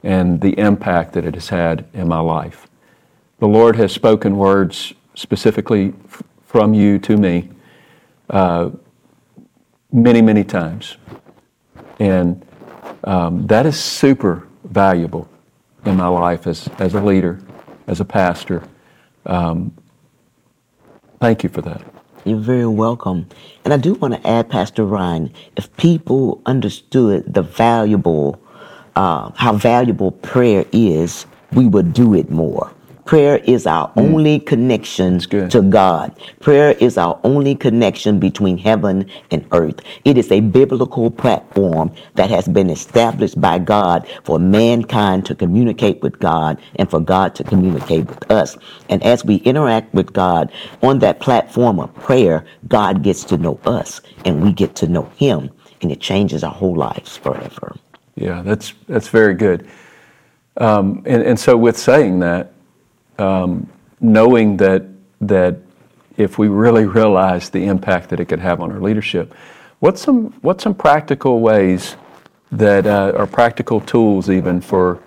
and 0.04 0.40
the 0.40 0.58
impact 0.58 1.14
that 1.14 1.26
it 1.26 1.34
has 1.34 1.50
had 1.50 1.86
in 1.94 2.08
my 2.08 2.20
life. 2.20 2.68
The 3.40 3.48
Lord 3.48 3.76
has 3.76 3.92
spoken 3.92 4.38
words 4.38 4.94
specifically 5.16 5.94
f- 6.06 6.24
from 6.46 6.74
you 6.74 7.00
to 7.00 7.18
me 7.18 7.50
uh, 8.30 8.70
many, 9.92 10.22
many 10.22 10.44
times. 10.44 10.98
And 12.00 12.46
um, 13.04 13.48
that 13.48 13.66
is 13.66 13.80
super 13.80 14.48
valuable 14.64 15.28
in 15.86 15.98
my 15.98 16.08
life 16.08 16.48
as, 16.48 16.70
as 16.80 16.94
a 16.94 17.02
leader, 17.02 17.40
as 17.88 18.00
a 18.00 18.06
pastor. 18.06 18.64
Um, 19.26 19.76
thank 21.20 21.44
you 21.44 21.50
for 21.50 21.62
that. 21.62 21.97
You're 22.28 22.40
very 22.40 22.68
welcome. 22.68 23.28
And 23.64 23.74
I 23.74 23.78
do 23.78 23.94
want 23.96 24.16
to 24.16 24.28
add, 24.30 24.50
Pastor 24.50 24.84
Ryan, 24.86 25.34
if 25.56 25.76
people 25.78 26.42
understood 26.46 27.34
the 27.34 27.42
valuable, 27.42 28.42
uh, 28.98 29.32
how 29.36 29.54
valuable 29.54 30.12
prayer 30.12 30.66
is, 30.74 31.26
we 31.54 31.68
would 31.68 31.94
do 31.94 32.14
it 32.14 32.30
more. 32.30 32.74
Prayer 33.08 33.38
is 33.46 33.66
our 33.66 33.90
only 33.96 34.38
connection 34.38 35.20
to 35.20 35.62
God. 35.62 36.14
Prayer 36.42 36.72
is 36.72 36.98
our 36.98 37.18
only 37.24 37.56
connection 37.56 38.20
between 38.20 38.58
heaven 38.58 39.10
and 39.32 39.48
earth. 39.54 39.80
It 40.04 40.18
is 40.18 40.30
a 40.30 40.42
biblical 40.42 41.10
platform 41.10 41.94
that 42.16 42.30
has 42.30 42.50
been 42.50 42.70
established 42.70 43.40
by 43.40 43.60
God 43.60 44.06
for 44.26 44.40
mankind 44.40 45.26
to 45.28 45.36
communicate 45.36 46.02
with 46.02 46.20
God 46.20 46.60
and 46.76 46.92
for 46.92 47.00
God 47.00 47.34
to 47.36 47.46
communicate 47.46 48.08
with 48.08 48.30
us. 48.30 48.58
And 48.90 49.02
as 49.04 49.24
we 49.24 49.38
interact 49.38 49.94
with 49.94 50.12
God 50.12 50.52
on 50.84 51.00
that 51.00 51.22
platform 51.22 51.80
of 51.80 51.96
prayer, 51.96 52.44
God 52.68 53.04
gets 53.04 53.24
to 53.26 53.38
know 53.38 53.58
us 53.66 54.02
and 54.26 54.44
we 54.44 54.52
get 54.52 54.76
to 54.76 54.88
know 54.88 55.10
Him, 55.16 55.50
and 55.82 55.94
it 55.94 56.02
changes 56.02 56.44
our 56.44 56.54
whole 56.54 56.76
lives 56.76 57.16
forever. 57.16 57.74
Yeah, 58.16 58.42
that's 58.42 58.74
that's 58.90 59.08
very 59.08 59.34
good. 59.34 59.66
Um, 60.58 61.04
and, 61.06 61.24
and 61.24 61.40
so, 61.40 61.56
with 61.56 61.78
saying 61.78 62.20
that, 62.20 62.52
um, 63.20 63.70
knowing 64.00 64.58
that 64.58 64.86
that 65.22 65.58
if 66.18 66.38
we 66.38 66.48
really 66.48 66.86
realize 66.86 67.50
the 67.50 67.66
impact 67.66 68.10
that 68.10 68.20
it 68.20 68.26
could 68.26 68.40
have 68.40 68.60
on 68.62 68.72
our 68.72 68.80
leadership, 68.80 69.34
what's 69.80 70.02
some 70.02 70.34
what's 70.42 70.64
some 70.64 70.74
practical 70.74 71.40
ways 71.40 71.96
that 72.52 72.86
uh, 72.88 73.14
are 73.16 73.28
practical 73.28 73.82
tools 73.82 74.30
even 74.30 74.62
for 74.62 75.02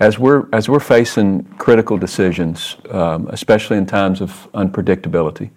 as 0.00 0.18
we're 0.18 0.46
as 0.52 0.68
we're 0.68 0.80
facing 0.80 1.44
critical 1.58 1.96
decisions, 1.96 2.76
um, 2.90 3.28
especially 3.28 3.76
in 3.76 3.86
times 3.86 4.20
of 4.20 4.48
unpredictability. 4.52 5.50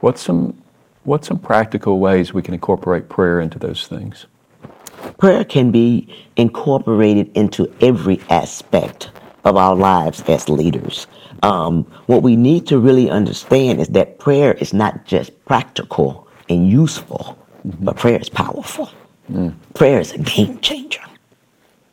What's 0.00 0.20
some 0.20 0.62
what's 1.04 1.28
some 1.28 1.38
practical 1.38 1.98
ways 1.98 2.32
we 2.32 2.42
can 2.42 2.54
incorporate 2.54 3.08
prayer 3.08 3.40
into 3.40 3.58
those 3.58 3.86
things? 3.86 4.26
Prayer 5.18 5.44
can 5.44 5.70
be 5.72 6.08
incorporated 6.36 7.36
into 7.36 7.72
every 7.80 8.20
aspect 8.30 9.10
of 9.44 9.56
our 9.56 9.74
lives 9.74 10.22
as 10.28 10.48
leaders. 10.48 11.06
Um, 11.42 11.84
what 12.06 12.22
we 12.22 12.36
need 12.36 12.66
to 12.68 12.78
really 12.78 13.10
understand 13.10 13.80
is 13.80 13.88
that 13.88 14.18
prayer 14.18 14.54
is 14.54 14.72
not 14.72 15.04
just 15.06 15.44
practical 15.44 16.28
and 16.48 16.68
useful, 16.68 17.38
but 17.64 17.96
prayer 17.96 18.18
is 18.20 18.28
powerful. 18.28 18.90
Prayer 19.74 20.00
is 20.00 20.12
a 20.12 20.18
game 20.18 20.60
changer. 20.60 21.02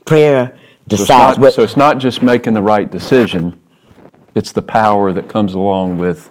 Prayer 0.05 0.57
So 0.91 1.01
it's, 1.01 1.01
decides 1.01 1.37
not, 1.37 1.41
what. 1.41 1.53
so 1.53 1.63
it's 1.63 1.77
not 1.77 1.99
just 1.99 2.21
making 2.23 2.53
the 2.53 2.61
right 2.61 2.89
decision, 2.91 3.59
it's 4.35 4.51
the 4.51 4.61
power 4.61 5.13
that 5.13 5.29
comes 5.29 5.53
along 5.55 5.97
with 5.99 6.29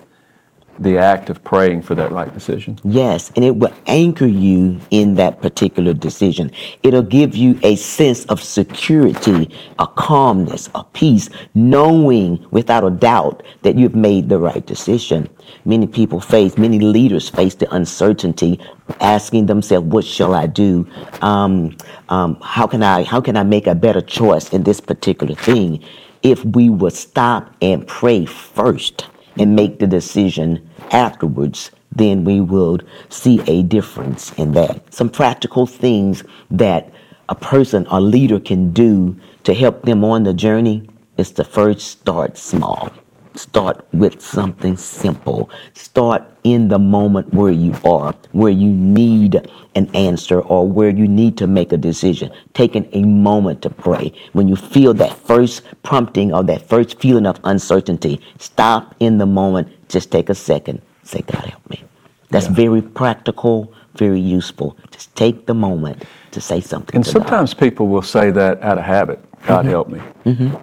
the 0.78 0.98
act 0.98 1.30
of 1.30 1.42
praying 1.44 1.82
for 1.82 1.94
that 1.94 2.12
right 2.12 2.32
decision. 2.32 2.78
Yes, 2.84 3.32
and 3.36 3.44
it 3.44 3.56
will 3.56 3.72
anchor 3.86 4.26
you 4.26 4.80
in 4.90 5.14
that 5.16 5.40
particular 5.42 5.92
decision. 5.92 6.50
It'll 6.82 7.02
give 7.02 7.34
you 7.34 7.58
a 7.62 7.76
sense 7.76 8.24
of 8.26 8.42
security, 8.42 9.50
a 9.78 9.86
calmness, 9.86 10.68
a 10.74 10.84
peace, 10.84 11.28
knowing 11.54 12.44
without 12.50 12.84
a 12.84 12.90
doubt 12.90 13.42
that 13.62 13.76
you've 13.76 13.94
made 13.94 14.28
the 14.28 14.38
right 14.38 14.64
decision. 14.64 15.28
Many 15.64 15.86
people 15.86 16.20
face, 16.20 16.58
many 16.58 16.78
leaders 16.78 17.28
face 17.28 17.54
the 17.54 17.72
uncertainty, 17.74 18.60
asking 19.00 19.46
themselves, 19.46 19.86
"What 19.86 20.04
shall 20.04 20.34
I 20.34 20.46
do? 20.46 20.86
Um, 21.22 21.76
um, 22.08 22.38
how 22.42 22.66
can 22.66 22.82
I? 22.82 23.02
How 23.02 23.20
can 23.20 23.36
I 23.36 23.42
make 23.42 23.66
a 23.66 23.74
better 23.74 24.00
choice 24.00 24.50
in 24.50 24.62
this 24.62 24.80
particular 24.80 25.34
thing?" 25.34 25.80
If 26.22 26.44
we 26.44 26.68
would 26.68 26.94
stop 26.94 27.54
and 27.62 27.86
pray 27.86 28.24
first 28.24 29.06
and 29.38 29.54
make 29.54 29.78
the 29.78 29.86
decision 29.86 30.67
afterwards, 30.90 31.70
then 31.90 32.24
we 32.24 32.40
would 32.40 32.86
see 33.08 33.40
a 33.46 33.62
difference 33.62 34.32
in 34.34 34.52
that. 34.52 34.92
Some 34.92 35.08
practical 35.10 35.66
things 35.66 36.24
that 36.50 36.92
a 37.28 37.34
person 37.34 37.86
or 37.88 38.00
leader 38.00 38.40
can 38.40 38.72
do 38.72 39.16
to 39.44 39.54
help 39.54 39.82
them 39.82 40.04
on 40.04 40.24
the 40.24 40.34
journey 40.34 40.88
is 41.16 41.30
to 41.32 41.44
first 41.44 41.86
start 41.88 42.38
small. 42.38 42.90
Start 43.38 43.86
with 43.92 44.20
something 44.20 44.76
simple. 44.76 45.48
Start 45.74 46.24
in 46.42 46.66
the 46.66 46.78
moment 46.80 47.32
where 47.32 47.52
you 47.52 47.72
are, 47.84 48.12
where 48.32 48.50
you 48.50 48.68
need 48.72 49.48
an 49.76 49.88
answer 49.94 50.40
or 50.40 50.66
where 50.66 50.90
you 50.90 51.06
need 51.06 51.38
to 51.38 51.46
make 51.46 51.70
a 51.72 51.76
decision. 51.76 52.32
Taking 52.54 52.88
a 52.92 53.04
moment 53.04 53.62
to 53.62 53.70
pray. 53.70 54.12
When 54.32 54.48
you 54.48 54.56
feel 54.56 54.92
that 54.94 55.12
first 55.12 55.62
prompting 55.84 56.34
or 56.34 56.42
that 56.42 56.68
first 56.68 56.98
feeling 56.98 57.26
of 57.26 57.38
uncertainty, 57.44 58.20
stop 58.38 58.96
in 58.98 59.18
the 59.18 59.26
moment. 59.26 59.68
Just 59.88 60.10
take 60.10 60.30
a 60.30 60.34
second. 60.34 60.82
Say, 61.04 61.22
God 61.22 61.44
help 61.44 61.70
me. 61.70 61.84
That's 62.30 62.46
Yeah. 62.46 62.54
very 62.54 62.82
practical, 62.82 63.72
very 63.94 64.20
useful. 64.20 64.76
Just 64.90 65.14
take 65.14 65.46
the 65.46 65.54
moment 65.54 66.02
to 66.32 66.40
say 66.40 66.60
something. 66.60 66.96
And 66.96 67.04
to 67.04 67.12
God. 67.12 67.22
sometimes 67.22 67.54
people 67.54 67.86
will 67.86 68.02
say 68.02 68.32
that 68.32 68.60
out 68.64 68.78
of 68.78 68.84
habit 68.84 69.20
God 69.46 69.60
mm-hmm. 69.60 69.70
help 69.70 69.88
me. 69.90 70.00
Mm-hmm. 70.26 70.56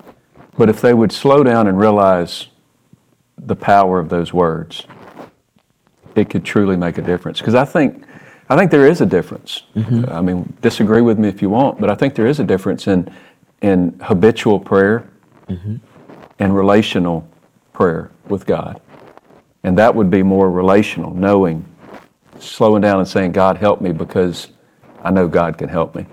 But 0.57 0.67
if 0.67 0.81
they 0.81 0.93
would 0.93 1.13
slow 1.13 1.41
down 1.41 1.67
and 1.67 1.79
realize 1.79 2.47
the 3.37 3.55
power 3.55 3.99
of 3.99 4.09
those 4.09 4.33
words, 4.33 4.85
it 6.15 6.29
could 6.29 6.45
truly 6.45 6.77
make 6.77 6.97
a 6.97 7.01
difference. 7.01 7.39
Because 7.39 7.55
I 7.55 7.65
think, 7.65 8.03
I 8.49 8.55
think 8.57 8.71
there 8.71 8.87
is 8.87 9.01
a 9.01 9.05
difference. 9.05 9.63
I 10.09 10.21
mean, 10.21 10.53
disagree 10.61 11.01
with 11.01 11.19
me 11.19 11.27
if 11.27 11.41
you 11.41 11.49
want, 11.49 11.79
but 11.79 11.89
I 11.89 11.95
think 11.95 12.15
there 12.15 12.27
is 12.27 12.39
a 12.39 12.43
difference 12.43 12.87
in, 12.87 13.13
in 13.61 13.99
habitual 14.01 14.59
prayer 14.59 15.07
and 16.39 16.55
relational 16.55 17.27
prayer 17.73 18.11
with 18.27 18.45
God. 18.45 18.81
And 19.63 19.77
that 19.77 19.93
would 19.95 20.09
be 20.09 20.23
more 20.23 20.49
relational, 20.51 21.13
knowing, 21.13 21.65
slowing 22.39 22.81
down 22.81 22.99
and 22.99 23.07
saying, 23.07 23.31
God, 23.31 23.57
help 23.57 23.81
me 23.81 23.91
because 23.91 24.49
I 25.03 25.11
know 25.11 25.27
God 25.27 25.57
can 25.57 25.69
help 25.69 25.95
me. 25.95 26.05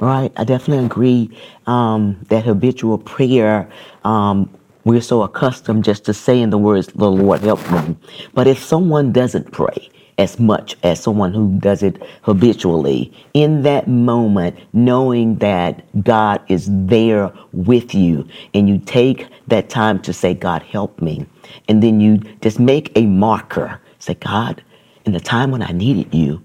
Right, 0.00 0.32
I 0.36 0.44
definitely 0.44 0.84
agree 0.84 1.30
um, 1.66 2.18
that 2.28 2.44
habitual 2.44 2.98
prayer, 2.98 3.68
um, 4.04 4.50
we're 4.86 5.00
so 5.00 5.22
accustomed 5.22 5.82
just 5.82 6.04
to 6.04 6.14
saying 6.14 6.50
the 6.50 6.58
words, 6.58 6.86
the 6.86 7.10
Lord 7.10 7.40
help 7.40 7.60
me. 7.72 7.96
But 8.34 8.46
if 8.46 8.62
someone 8.62 9.10
doesn't 9.10 9.50
pray 9.50 9.90
as 10.16 10.38
much 10.38 10.76
as 10.84 11.02
someone 11.02 11.34
who 11.34 11.58
does 11.58 11.82
it 11.82 12.00
habitually, 12.22 13.12
in 13.34 13.62
that 13.62 13.88
moment, 13.88 14.56
knowing 14.72 15.34
that 15.38 15.84
God 16.04 16.40
is 16.46 16.68
there 16.70 17.32
with 17.52 17.96
you, 17.96 18.28
and 18.54 18.68
you 18.68 18.78
take 18.78 19.26
that 19.48 19.68
time 19.68 20.00
to 20.02 20.12
say, 20.12 20.34
God 20.34 20.62
help 20.62 21.02
me, 21.02 21.26
and 21.68 21.82
then 21.82 22.00
you 22.00 22.18
just 22.40 22.60
make 22.60 22.96
a 22.96 23.06
marker, 23.06 23.80
say, 23.98 24.14
God, 24.14 24.62
in 25.04 25.12
the 25.12 25.20
time 25.20 25.50
when 25.50 25.62
I 25.62 25.72
needed 25.72 26.14
you, 26.14 26.40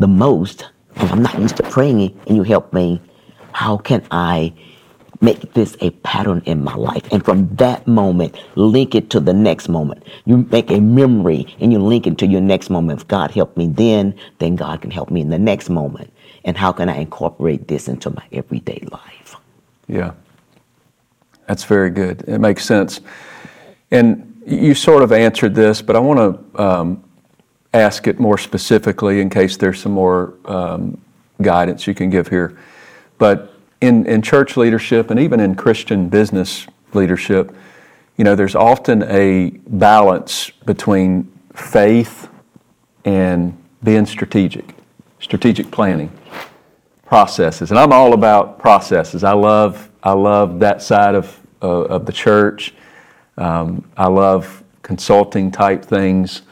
the 0.00 0.08
most, 0.08 0.68
and 0.96 1.08
I'm 1.12 1.22
not 1.22 1.38
used 1.38 1.56
to 1.58 1.62
praying, 1.62 2.20
and 2.26 2.36
you 2.36 2.42
help 2.42 2.72
me, 2.72 3.00
how 3.52 3.76
can 3.76 4.04
I 4.10 4.52
make 5.20 5.52
this 5.54 5.76
a 5.80 5.90
pattern 5.90 6.42
in 6.46 6.62
my 6.62 6.74
life? 6.74 7.06
And 7.12 7.24
from 7.24 7.54
that 7.56 7.86
moment, 7.86 8.36
link 8.54 8.94
it 8.94 9.10
to 9.10 9.20
the 9.20 9.32
next 9.32 9.68
moment. 9.68 10.02
You 10.24 10.48
make 10.50 10.70
a 10.70 10.80
memory 10.80 11.46
and 11.60 11.72
you 11.72 11.78
link 11.78 12.06
it 12.06 12.18
to 12.18 12.26
your 12.26 12.40
next 12.40 12.70
moment. 12.70 13.00
If 13.00 13.08
God 13.08 13.30
helped 13.30 13.56
me 13.56 13.66
then, 13.68 14.14
then 14.38 14.56
God 14.56 14.82
can 14.82 14.90
help 14.90 15.10
me 15.10 15.20
in 15.20 15.30
the 15.30 15.38
next 15.38 15.68
moment. 15.68 16.12
And 16.44 16.56
how 16.56 16.72
can 16.72 16.88
I 16.88 16.98
incorporate 16.98 17.68
this 17.68 17.88
into 17.88 18.10
my 18.10 18.24
everyday 18.32 18.86
life? 18.90 19.36
Yeah. 19.86 20.12
That's 21.46 21.64
very 21.64 21.90
good. 21.90 22.24
It 22.28 22.38
makes 22.38 22.64
sense. 22.64 23.00
And 23.90 24.42
you 24.46 24.74
sort 24.74 25.02
of 25.02 25.12
answered 25.12 25.54
this, 25.54 25.82
but 25.82 25.96
I 25.96 25.98
want 25.98 26.52
to 26.54 26.62
um, 26.62 27.04
ask 27.74 28.06
it 28.06 28.18
more 28.18 28.38
specifically 28.38 29.20
in 29.20 29.30
case 29.30 29.56
there's 29.56 29.80
some 29.80 29.92
more 29.92 30.34
um, 30.44 31.00
guidance 31.42 31.86
you 31.86 31.94
can 31.94 32.10
give 32.10 32.28
here. 32.28 32.58
But 33.18 33.54
in, 33.80 34.06
in 34.06 34.22
church 34.22 34.56
leadership 34.56 35.10
and 35.10 35.20
even 35.20 35.40
in 35.40 35.54
Christian 35.54 36.08
business 36.08 36.66
leadership, 36.94 37.54
you 38.16 38.24
know, 38.24 38.34
there's 38.34 38.54
often 38.56 39.02
a 39.04 39.50
balance 39.68 40.50
between 40.66 41.30
faith 41.54 42.28
and 43.04 43.56
being 43.82 44.06
strategic, 44.06 44.74
strategic 45.20 45.70
planning. 45.70 46.10
processes, 47.06 47.70
and 47.70 47.78
I'm 47.80 47.92
all 47.92 48.12
about 48.12 48.58
processes. 48.58 49.24
I 49.24 49.32
love 49.32 49.90
I 50.02 50.12
love 50.12 50.60
that 50.60 50.82
side 50.82 51.14
of 51.14 51.40
uh, 51.62 51.84
of 51.84 52.06
the 52.06 52.12
church. 52.12 52.74
Um, 53.38 53.84
I 53.96 54.08
love 54.08 54.62
consulting 54.82 55.50
type 55.50 55.84
things, 55.84 56.42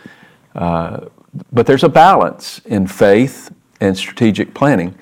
uh, 0.54 1.06
but 1.52 1.66
there's 1.66 1.84
a 1.84 1.88
balance 1.88 2.60
in 2.66 2.86
faith 2.86 3.52
and 3.80 3.96
strategic 3.96 4.54
planning, 4.54 4.94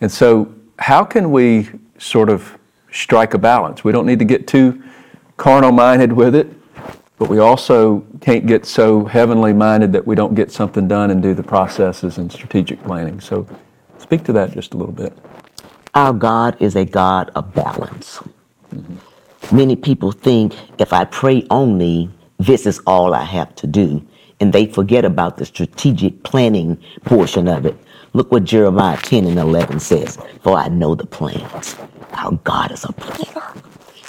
and 0.00 0.10
so 0.10 0.52
how 0.78 1.04
can 1.04 1.30
we 1.30 1.68
sort 1.98 2.28
of 2.28 2.56
strike 2.90 3.34
a 3.34 3.38
balance? 3.38 3.84
We 3.84 3.92
don't 3.92 4.06
need 4.06 4.18
to 4.18 4.24
get 4.24 4.46
too 4.46 4.82
carnal 5.36 5.72
minded 5.72 6.12
with 6.12 6.34
it, 6.34 6.52
but 7.18 7.28
we 7.28 7.38
also 7.38 8.00
can't 8.20 8.46
get 8.46 8.66
so 8.66 9.04
heavenly 9.04 9.52
minded 9.52 9.92
that 9.92 10.06
we 10.06 10.14
don't 10.14 10.34
get 10.34 10.50
something 10.50 10.86
done 10.88 11.10
and 11.10 11.22
do 11.22 11.34
the 11.34 11.42
processes 11.42 12.18
and 12.18 12.30
strategic 12.30 12.82
planning. 12.82 13.20
So, 13.20 13.46
speak 13.98 14.24
to 14.24 14.32
that 14.34 14.52
just 14.52 14.74
a 14.74 14.76
little 14.76 14.92
bit. 14.92 15.16
Our 15.94 16.12
God 16.12 16.56
is 16.60 16.76
a 16.76 16.84
God 16.84 17.30
of 17.34 17.54
balance. 17.54 18.20
Mm-hmm. 18.74 19.56
Many 19.56 19.76
people 19.76 20.12
think 20.12 20.54
if 20.78 20.92
I 20.92 21.04
pray 21.04 21.46
only, 21.50 22.10
this 22.38 22.66
is 22.66 22.80
all 22.86 23.14
I 23.14 23.24
have 23.24 23.54
to 23.56 23.66
do. 23.66 24.06
And 24.40 24.52
they 24.52 24.66
forget 24.66 25.04
about 25.04 25.38
the 25.38 25.46
strategic 25.46 26.22
planning 26.22 26.76
portion 27.04 27.48
of 27.48 27.64
it. 27.64 27.76
Look 28.16 28.32
what 28.32 28.44
Jeremiah 28.44 28.96
10 28.96 29.26
and 29.26 29.38
11 29.38 29.78
says. 29.78 30.16
For 30.40 30.56
I 30.56 30.68
know 30.68 30.94
the 30.94 31.04
plans. 31.04 31.76
Our 32.14 32.32
God 32.44 32.72
is 32.72 32.82
a 32.84 32.92
planner. 32.94 33.52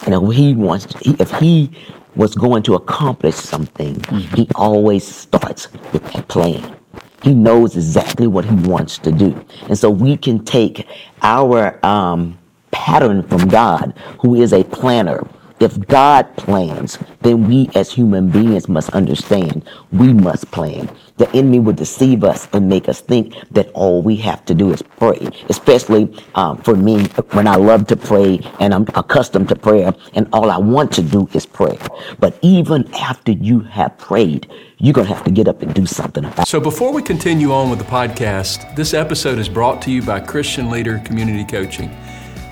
And 0.05 0.15
if 0.15 0.33
he 0.33 0.53
wants, 0.53 0.85
to, 0.85 1.15
if 1.19 1.29
he 1.31 1.69
was 2.15 2.33
going 2.33 2.63
to 2.63 2.75
accomplish 2.75 3.35
something, 3.35 3.95
mm-hmm. 3.95 4.33
he 4.33 4.47
always 4.55 5.05
starts 5.05 5.73
with 5.91 6.15
a 6.15 6.21
plan. 6.23 6.73
He 7.21 7.33
knows 7.33 7.75
exactly 7.75 8.27
what 8.27 8.45
he 8.45 8.55
wants 8.55 8.97
to 8.99 9.11
do. 9.11 9.37
And 9.67 9.77
so 9.77 9.89
we 9.89 10.15
can 10.15 10.45
take 10.45 10.87
our 11.21 11.85
um, 11.85 12.39
pattern 12.71 13.27
from 13.27 13.49
God, 13.49 13.93
who 14.21 14.35
is 14.35 14.53
a 14.53 14.63
planner, 14.63 15.27
if 15.59 15.79
God 15.87 16.35
plans, 16.37 16.99
then 17.21 17.47
we 17.47 17.69
as 17.75 17.91
human 17.91 18.29
beings 18.29 18.69
must 18.69 18.89
understand 18.91 19.67
we 19.91 20.13
must 20.13 20.49
plan. 20.51 20.89
The 21.17 21.29
enemy 21.31 21.59
will 21.59 21.73
deceive 21.73 22.23
us 22.23 22.47
and 22.53 22.69
make 22.69 22.87
us 22.87 23.01
think 23.01 23.33
that 23.51 23.69
all 23.73 24.03
we 24.03 24.15
have 24.17 24.45
to 24.45 24.53
do 24.53 24.71
is 24.71 24.81
pray. 24.81 25.27
Especially 25.49 26.15
um, 26.35 26.57
for 26.57 26.75
me, 26.75 27.05
when 27.31 27.47
I 27.47 27.55
love 27.55 27.87
to 27.87 27.95
pray 27.95 28.39
and 28.59 28.73
I'm 28.73 28.85
accustomed 28.93 29.49
to 29.49 29.55
prayer, 29.55 29.93
and 30.13 30.27
all 30.31 30.51
I 30.51 30.57
want 30.57 30.91
to 30.93 31.01
do 31.01 31.27
is 31.33 31.45
pray. 31.45 31.77
But 32.19 32.37
even 32.41 32.93
after 32.93 33.31
you 33.31 33.61
have 33.61 33.97
prayed, 33.97 34.51
you're 34.77 34.93
going 34.93 35.07
to 35.07 35.13
have 35.13 35.23
to 35.23 35.31
get 35.31 35.47
up 35.47 35.63
and 35.63 35.73
do 35.73 35.87
something 35.87 36.23
about 36.23 36.41
it. 36.41 36.47
So, 36.47 36.59
before 36.59 36.93
we 36.93 37.01
continue 37.01 37.51
on 37.51 37.71
with 37.71 37.79
the 37.79 37.85
podcast, 37.85 38.75
this 38.75 38.93
episode 38.93 39.39
is 39.39 39.49
brought 39.49 39.81
to 39.83 39.91
you 39.91 40.03
by 40.03 40.19
Christian 40.19 40.69
Leader 40.69 41.01
Community 41.03 41.43
Coaching. 41.43 41.89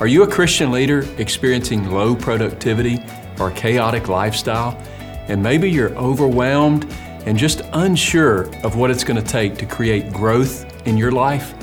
Are 0.01 0.07
you 0.07 0.23
a 0.23 0.27
Christian 0.27 0.71
leader 0.71 1.07
experiencing 1.17 1.89
low 1.89 2.17
productivity 2.17 3.01
or 3.39 3.49
chaotic 3.51 4.09
lifestyle? 4.09 4.77
And 5.29 5.41
maybe 5.41 5.71
you're 5.71 5.95
overwhelmed 5.95 6.85
and 7.25 7.37
just 7.37 7.61
unsure 7.71 8.53
of 8.65 8.75
what 8.75 8.91
it's 8.91 9.05
going 9.05 9.23
to 9.23 9.25
take 9.25 9.57
to 9.59 9.65
create 9.65 10.11
growth 10.11 10.85
in 10.85 10.97
your 10.97 11.13
life? 11.13 11.53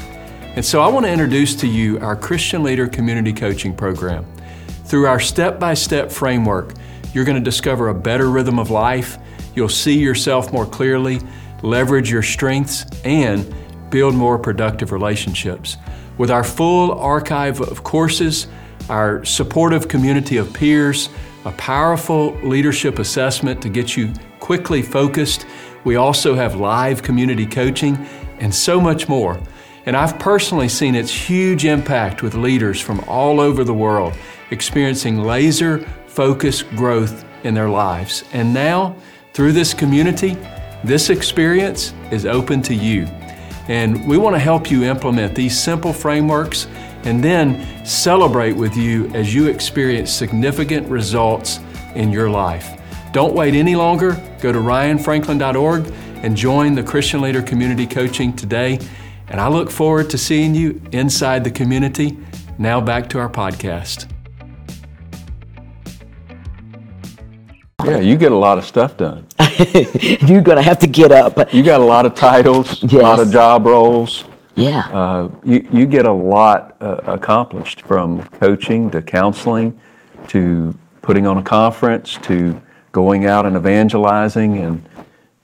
And 0.57 0.65
so 0.65 0.81
I 0.81 0.89
want 0.89 1.05
to 1.05 1.13
introduce 1.13 1.55
to 1.57 1.67
you 1.67 1.99
our 2.01 2.17
Christian 2.17 2.63
Leader 2.63 2.89
Community 2.89 3.35
Coaching 3.35 3.77
Program. 3.77 4.25
Through 4.85 5.07
our 5.07 5.21
step 5.21 5.61
by 5.61 5.75
step 5.75 6.11
framework, 6.11 6.73
you're 7.13 7.27
going 7.27 7.37
to 7.37 7.45
discover 7.45 7.89
a 7.89 7.95
better 7.95 8.31
rhythm 8.31 8.59
of 8.59 8.71
life, 8.71 9.19
you'll 9.55 9.69
see 9.69 9.99
yourself 9.99 10.55
more 10.55 10.65
clearly, 10.65 11.21
leverage 11.63 12.11
your 12.11 12.23
strengths, 12.23 12.87
and 13.05 13.55
build 13.91 14.15
more 14.15 14.39
productive 14.39 14.91
relationships. 14.91 15.77
With 16.23 16.31
our 16.31 16.45
full 16.45 16.93
archive 17.01 17.61
of 17.61 17.83
courses, 17.83 18.47
our 18.89 19.25
supportive 19.25 19.89
community 19.89 20.37
of 20.37 20.53
peers, 20.53 21.09
a 21.45 21.51
powerful 21.51 22.35
leadership 22.45 23.01
assessment 23.01 23.61
to 23.63 23.69
get 23.69 23.97
you 23.97 24.13
quickly 24.39 24.83
focused. 24.83 25.47
We 25.83 25.97
also 25.97 26.37
have 26.37 26.55
live 26.55 27.03
community 27.03 27.45
coaching 27.45 27.97
and 28.39 28.55
so 28.55 28.81
much 28.81 29.09
more. 29.09 29.41
And 29.85 29.97
I've 29.97 30.17
personally 30.21 30.69
seen 30.69 30.95
its 30.95 31.11
huge 31.11 31.65
impact 31.65 32.23
with 32.23 32.37
leaders 32.37 32.81
from 32.81 33.01
all 33.09 33.41
over 33.41 33.65
the 33.65 33.75
world 33.75 34.15
experiencing 34.53 35.25
laser 35.25 35.81
focused 36.07 36.71
growth 36.77 37.25
in 37.43 37.53
their 37.53 37.69
lives. 37.69 38.23
And 38.33 38.55
now, 38.55 38.95
through 39.35 39.55
this 39.55 39.75
community, 39.75 40.39
this 40.85 41.11
experience 41.11 41.93
is 42.13 42.27
open 42.27 42.63
to 42.63 42.75
you. 42.77 43.09
And 43.69 44.07
we 44.07 44.19
want 44.19 44.35
to 44.35 44.41
help 44.41 44.71
you 44.71 44.85
implement 44.85 45.35
these 45.35 45.59
simple 45.59 45.93
frameworks 45.93 46.67
and 47.05 47.23
then 47.23 47.85
celebrate 47.85 48.53
with 48.53 48.77
you 48.77 49.09
as 49.15 49.35
you 49.35 49.49
experience 49.49 50.13
significant 50.13 50.89
results 50.89 51.61
in 51.95 52.13
your 52.13 52.31
life. 52.31 52.81
Don't 53.13 53.35
wait 53.35 53.55
any 53.55 53.77
longer. 53.77 54.13
Go 54.41 54.53
to 54.53 54.59
ryanfranklin.org 54.59 55.93
and 56.23 56.37
join 56.37 56.75
the 56.75 56.83
Christian 56.83 57.21
Leader 57.21 57.43
Community 57.43 57.87
Coaching 57.87 58.35
today. 58.35 58.79
And 59.29 59.41
I 59.41 59.49
look 59.49 59.71
forward 59.71 60.11
to 60.11 60.19
seeing 60.19 60.55
you 60.55 60.81
inside 60.93 61.45
the 61.45 61.51
community. 61.51 62.17
Now 62.59 62.81
back 62.81 63.09
to 63.11 63.19
our 63.19 63.29
podcast. 63.29 64.12
Yeah, 67.85 67.99
you 67.99 68.17
get 68.17 68.33
a 68.33 68.37
lot 68.37 68.59
of 68.59 68.65
stuff 68.65 68.97
done. 68.97 69.27
You're 70.01 70.43
gonna 70.43 70.63
have 70.63 70.79
to 70.81 70.87
get 70.87 71.13
up. 71.13 71.53
You 71.53 71.63
got 71.63 71.81
a 71.81 71.85
lot 71.85 72.07
of 72.07 72.15
titles, 72.15 72.83
yes. 72.83 72.93
a 72.93 72.97
lot 72.99 73.21
of 73.21 73.31
job 73.31 73.67
roles. 73.67 74.25
Yeah. 74.55 74.87
Uh, 74.93 75.31
you 75.45 75.67
you 75.73 75.87
get 75.87 76.07
a 76.07 76.13
lot 76.13 76.77
uh, 76.81 77.01
accomplished 77.07 77.83
from 77.83 78.23
coaching 78.41 78.91
to 78.91 79.03
counseling 79.03 79.79
to 80.29 80.77
putting 81.01 81.27
on 81.27 81.39
a 81.39 81.43
conference 81.43 82.19
to 82.23 82.61
going 82.93 83.27
out 83.27 83.47
and 83.47 83.57
evangelizing 83.57 84.59
and 84.59 84.89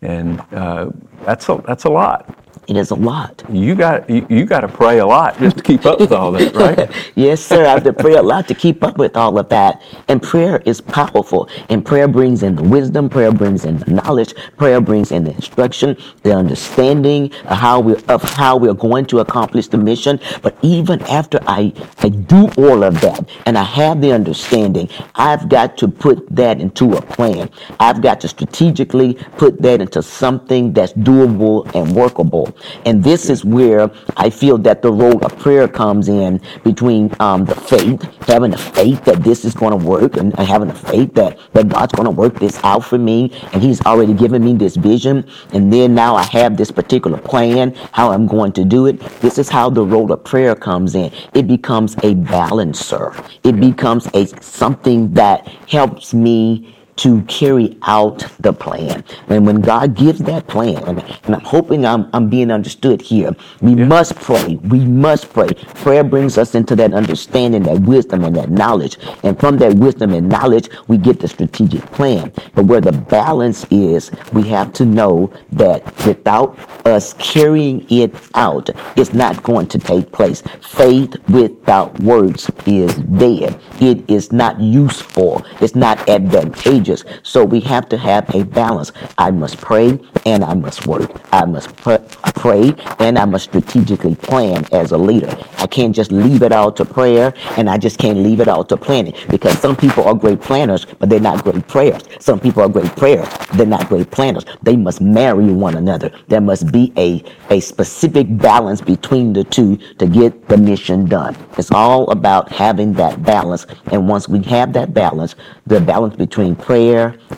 and 0.03 0.41
uh, 0.53 0.91
that's 1.25 1.49
a 1.49 1.63
that's 1.67 1.85
a 1.85 1.91
lot. 1.91 2.29
It 2.69 2.77
is 2.77 2.91
a 2.91 2.95
lot. 2.97 3.43
You 3.51 3.75
got 3.75 4.11
you, 4.11 4.27
you 4.29 4.45
got 4.45 4.61
to 4.61 4.69
pray 4.69 4.99
a 4.99 5.07
lot 5.07 5.39
just 5.39 5.57
to 5.57 5.63
keep 5.63 5.87
up 5.87 6.01
with 6.01 6.13
all 6.13 6.31
that, 6.33 6.55
right? 6.55 6.91
yes, 7.15 7.41
sir. 7.41 7.65
I 7.65 7.71
have 7.71 7.83
to 7.85 7.95
pray 7.95 8.17
a 8.17 8.23
lot 8.23 8.47
to 8.49 8.55
keep 8.55 8.85
up 8.85 8.99
with 8.99 9.17
all 9.17 9.39
of 9.39 9.49
that. 9.49 9.81
And 10.09 10.23
prayer 10.23 10.63
is 10.67 10.79
powerful. 10.79 11.49
And 11.71 11.83
prayer 11.85 12.07
brings 12.07 12.43
in 12.43 12.57
the 12.57 12.63
wisdom. 12.63 13.09
Prayer 13.09 13.33
brings 13.33 13.65
in 13.65 13.79
the 13.79 13.91
knowledge. 13.91 14.35
Prayer 14.59 14.83
brings 14.83 15.13
in 15.13 15.25
the 15.25 15.35
instruction, 15.35 15.97
the 16.25 16.37
understanding 16.37 17.33
of 17.47 17.57
how 17.57 17.81
we 17.81 17.97
of 18.05 18.23
how 18.23 18.59
we're 18.59 18.75
going 18.75 19.07
to 19.07 19.21
accomplish 19.21 19.69
the 19.69 19.79
mission. 19.79 20.21
But 20.43 20.55
even 20.61 21.01
after 21.05 21.39
I 21.47 21.73
I 22.01 22.11
do 22.11 22.51
all 22.59 22.85
of 22.85 23.01
that 23.01 23.27
and 23.47 23.57
I 23.57 23.63
have 23.63 24.03
the 24.03 24.13
understanding, 24.13 24.91
I've 25.15 25.49
got 25.49 25.79
to 25.79 25.89
put 25.89 26.29
that 26.37 26.61
into 26.61 26.93
a 26.93 27.01
plan. 27.01 27.49
I've 27.81 28.03
got 28.03 28.21
to 28.21 28.29
strategically 28.29 29.15
put 29.39 29.63
that 29.63 29.81
into 29.81 30.03
something 30.03 30.75
that's 30.75 30.93
doable 30.93 31.75
and 31.75 31.97
workable. 31.97 32.55
And 32.85 33.03
this 33.03 33.31
is 33.31 33.45
where 33.45 33.91
I 34.17 34.31
feel 34.31 34.59
that 34.59 34.83
the 34.83 34.93
role 34.93 35.25
of 35.25 35.39
prayer 35.39 35.69
comes 35.69 36.09
in 36.09 36.41
between 36.65 37.15
um, 37.21 37.45
the 37.45 37.55
faith, 37.55 38.03
having 38.27 38.51
the 38.51 38.59
faith 38.59 39.05
that 39.05 39.23
this 39.23 39.45
is 39.45 39.55
going 39.55 39.79
to 39.79 39.85
work, 39.85 40.17
and 40.17 40.35
having 40.39 40.69
the 40.69 40.75
faith 40.75 41.15
that, 41.15 41.39
that 41.53 41.69
God's 41.69 41.93
going 41.93 42.07
to 42.07 42.11
work 42.11 42.39
this 42.39 42.59
out 42.65 42.85
for 42.85 42.99
me, 42.99 43.33
and 43.53 43.63
He's 43.63 43.81
already 43.83 44.15
given 44.15 44.45
me 44.45 44.55
this 44.55 44.77
vision. 44.77 45.29
And 45.53 45.73
then 45.73 45.95
now 45.95 46.17
I 46.17 46.25
have 46.25 46.57
this 46.57 46.71
particular 46.71 47.19
plan, 47.19 47.75
how 47.93 48.11
I'm 48.13 48.27
going 48.27 48.53
to 48.53 48.65
do 48.65 48.87
it. 48.87 49.01
This 49.21 49.39
is 49.39 49.49
how 49.49 49.71
the 49.71 49.85
role 49.85 50.13
of 50.13 50.25
prayer 50.25 50.55
comes 50.55 50.95
in. 50.95 51.13
It 51.35 51.47
becomes 51.47 51.97
a 52.03 52.15
balancer. 52.15 53.15
It 53.45 53.59
becomes 53.61 54.07
a 54.15 54.27
something 54.43 55.13
that 55.15 55.47
helps 55.69 56.15
me 56.15 56.75
to 56.99 57.23
carry 57.23 57.79
out 57.83 58.27
the 58.41 58.53
plan. 58.53 59.05
And 59.29 59.47
when 59.47 59.61
God 59.61 59.95
gives 59.95 60.19
that 60.21 60.47
plan, 60.47 60.77
and, 60.85 61.01
I'm 61.25 61.41
hoping 61.41 61.87
I'm, 61.87 62.09
I'm 62.13 62.29
being 62.29 62.51
understood 62.51 63.01
here, 63.01 63.35
we 63.61 63.75
yeah. 63.75 63.85
must 63.85 64.17
pray. 64.17 64.57
We 64.65 64.85
must 64.85 65.33
pray. 65.33 65.49
Prayer 65.77 66.03
brings 66.03 66.37
us 66.39 66.55
into 66.55 66.75
that 66.77 66.93
understanding, 66.93 67.63
that 67.65 67.81
wisdom, 67.81 68.25
and 68.25 68.35
that 68.37 68.51
knowledge. 68.51 68.99
And 69.23 69.39
from 69.39 69.59
that 69.59 69.75
wisdom 69.75 70.13
and 70.13 70.29
knowledge, 70.29 70.69
we 70.89 70.99
get 70.99 71.21
the 71.21 71.29
strategic 71.29 71.83
plan. 71.93 72.33
But 72.55 72.65
where 72.65 72.81
the 72.81 72.93
balance 72.93 73.65
is, 73.71 74.11
we 74.33 74.43
have 74.49 74.73
to 74.75 74.85
know 74.85 75.33
that 75.53 75.85
without 76.05 76.59
us 76.85 77.15
carrying 77.15 77.87
it 77.91 78.13
out, 78.35 78.71
it's 78.97 79.15
not 79.15 79.43
going 79.45 79.69
to 79.69 79.79
take 79.79 80.11
place. 80.11 80.43
Faith 80.63 81.15
without 81.29 81.99
works 82.01 82.51
is 82.67 82.95
dead. 82.97 83.61
It 83.81 84.09
is 84.11 84.33
not 84.33 84.61
useful. 84.61 85.45
It's 85.61 85.77
not 85.77 86.09
advantageous 86.09 86.88
so 87.23 87.45
we 87.45 87.61
have 87.61 87.89
to 87.89 87.97
have 87.97 88.33
a 88.35 88.45
balance. 88.45 88.93
I 89.19 89.31
must 89.31 89.59
pray 89.59 89.99
and 90.25 90.45
I 90.45 90.55
must 90.55 90.87
work. 90.87 91.11
I 91.33 91.45
must 91.45 91.75
pray, 91.77 91.99
pray 92.35 92.75
and 92.99 93.19
I 93.19 93.25
must 93.25 93.45
strategically 93.45 94.15
plan 94.15 94.65
as 94.73 94.93
a 94.93 94.99
leader. 94.99 95.37
I 95.59 95.67
can't 95.67 95.95
just 95.95 96.13
leave 96.13 96.43
it 96.43 96.53
all 96.53 96.73
to 96.73 96.85
prayer 96.85 97.35
and 97.57 97.69
I 97.69 97.79
just 97.79 97.99
can't 97.99 98.19
leave 98.19 98.41
it 98.41 98.49
all 98.49 98.65
to 98.65 98.77
planning 98.77 99.15
because 99.29 99.59
some 99.59 99.77
people 99.77 100.05
are 100.05 100.15
great 100.15 100.41
planners, 100.41 100.87
but 100.99 101.09
they're 101.09 101.21
not 101.21 101.45
great 101.45 101.67
prayers. 101.67 102.03
Some 102.21 102.41
people 102.41 102.63
are 102.63 102.69
great 102.69 102.95
prayers, 102.97 103.29
they're 103.55 103.67
not 103.67 103.89
great 103.89 104.11
planners. 104.11 104.45
They 104.63 104.77
must 104.77 105.01
marry 105.01 105.51
one 105.53 105.77
another. 105.77 106.11
There 106.29 106.41
must 106.41 106.71
be 106.73 106.93
a, 106.97 107.23
a 107.51 107.61
specific 107.61 108.27
balance 108.39 108.81
between 108.81 109.33
the 109.33 109.45
two 109.45 109.77
to 109.99 110.07
get 110.07 110.49
the 110.49 110.57
mission 110.57 111.07
done. 111.07 111.37
It's 111.57 111.71
all 111.71 112.11
about 112.11 112.51
having 112.51 112.93
that 112.95 113.23
balance. 113.23 113.67
And 113.93 114.09
once 114.09 114.29
we 114.29 114.43
have 114.45 114.73
that 114.75 114.95
balance, 114.95 115.35
the 115.67 115.81
balance 115.81 116.17
between 116.17 116.57
prayer 116.57 116.78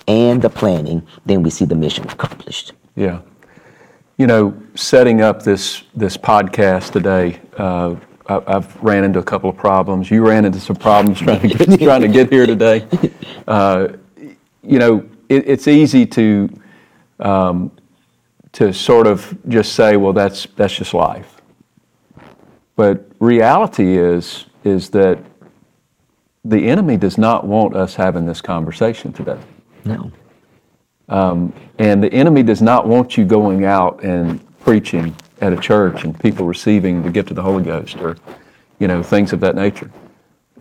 and 0.07 0.42
the 0.42 0.50
planning, 0.50 1.07
then 1.26 1.42
we 1.42 1.50
see 1.50 1.64
the 1.64 1.74
mission 1.74 2.05
accomplished. 2.09 2.72
Yeah. 2.96 3.20
You 4.16 4.26
know, 4.26 4.61
setting 4.74 5.22
up 5.22 5.42
this 5.42 5.85
this 5.94 6.16
podcast 6.16 6.92
today, 6.92 7.40
uh, 7.57 7.96
I, 8.29 8.53
have 8.53 8.76
ran 8.83 9.05
into 9.05 9.18
a 9.18 9.22
couple 9.22 9.48
of 9.48 9.57
problems. 9.57 10.11
You 10.11 10.26
ran 10.26 10.44
into 10.44 10.61
some 10.61 10.76
problems 10.76 11.20
trying 11.20 11.40
to 11.40 11.48
get 11.48 11.81
trying 11.88 12.03
to 12.03 12.09
get 12.09 12.31
here 12.31 12.46
today. 12.46 12.87
Uh, 13.48 13.88
you 14.62 14.79
know, 14.79 15.09
it, 15.29 15.48
it's 15.48 15.66
easy 15.66 16.05
to 16.07 16.48
um, 17.18 17.72
to 18.53 18.72
sort 18.72 19.07
of 19.07 19.37
just 19.48 19.74
say, 19.74 19.96
well, 19.96 20.12
that's 20.12 20.46
that's 20.57 20.74
just 20.74 20.92
life. 20.94 21.40
But 22.76 23.11
reality 23.18 23.96
is 23.96 24.46
is 24.64 24.90
that 24.90 25.18
the 26.44 26.68
enemy 26.68 26.96
does 26.96 27.18
not 27.18 27.46
want 27.46 27.76
us 27.76 27.94
having 27.94 28.26
this 28.26 28.40
conversation 28.40 29.12
today. 29.12 29.38
No. 29.85 30.11
Um, 31.09 31.53
and 31.79 32.03
the 32.03 32.12
enemy 32.12 32.42
does 32.42 32.62
not 32.62 32.87
want 32.87 33.16
you 33.16 33.24
going 33.24 33.64
out 33.64 34.03
and 34.03 34.40
preaching 34.61 35.14
at 35.40 35.53
a 35.53 35.57
church 35.57 36.05
and 36.05 36.18
people 36.18 36.46
receiving 36.46 37.03
the 37.03 37.11
gift 37.11 37.31
of 37.31 37.37
the 37.37 37.42
Holy 37.42 37.64
Ghost 37.64 37.96
or, 37.96 38.16
you 38.79 38.87
know, 38.87 39.03
things 39.03 39.33
of 39.33 39.40
that 39.40 39.57
nature. 39.57 39.90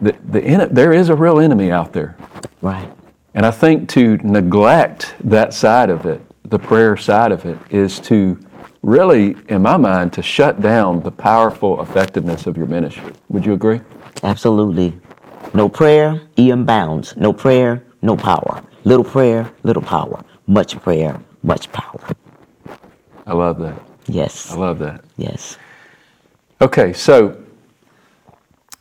The, 0.01 0.15
the, 0.29 0.69
there 0.71 0.93
is 0.93 1.09
a 1.09 1.15
real 1.15 1.39
enemy 1.39 1.71
out 1.71 1.93
there. 1.93 2.17
Right. 2.61 2.91
And 3.35 3.45
I 3.45 3.51
think 3.51 3.89
to 3.89 4.17
neglect 4.17 5.13
that 5.25 5.53
side 5.53 5.89
of 5.89 6.05
it, 6.05 6.21
the 6.49 6.59
prayer 6.59 6.97
side 6.97 7.31
of 7.31 7.45
it, 7.45 7.57
is 7.69 7.99
to 8.01 8.39
really, 8.81 9.35
in 9.49 9.61
my 9.61 9.77
mind, 9.77 10.13
to 10.13 10.21
shut 10.21 10.61
down 10.61 11.01
the 11.01 11.11
powerful 11.11 11.81
effectiveness 11.81 12.47
of 12.47 12.57
your 12.57 12.65
ministry. 12.65 13.13
Would 13.29 13.45
you 13.45 13.53
agree? 13.53 13.81
Absolutely. 14.23 14.99
No 15.53 15.67
prayer, 15.67 16.21
E.M. 16.37 16.65
Bounds. 16.65 17.15
No 17.17 17.33
prayer, 17.33 17.83
no 18.01 18.15
power. 18.15 18.63
Little 18.83 19.03
prayer, 19.03 19.51
little 19.63 19.81
power. 19.81 20.23
Much 20.47 20.79
prayer, 20.79 21.19
much 21.43 21.71
power. 21.71 21.99
I 23.25 23.33
love 23.33 23.59
that. 23.59 23.81
Yes. 24.07 24.51
I 24.51 24.55
love 24.55 24.79
that. 24.79 25.03
Yes. 25.17 25.57
Okay, 26.61 26.93
so 26.93 27.41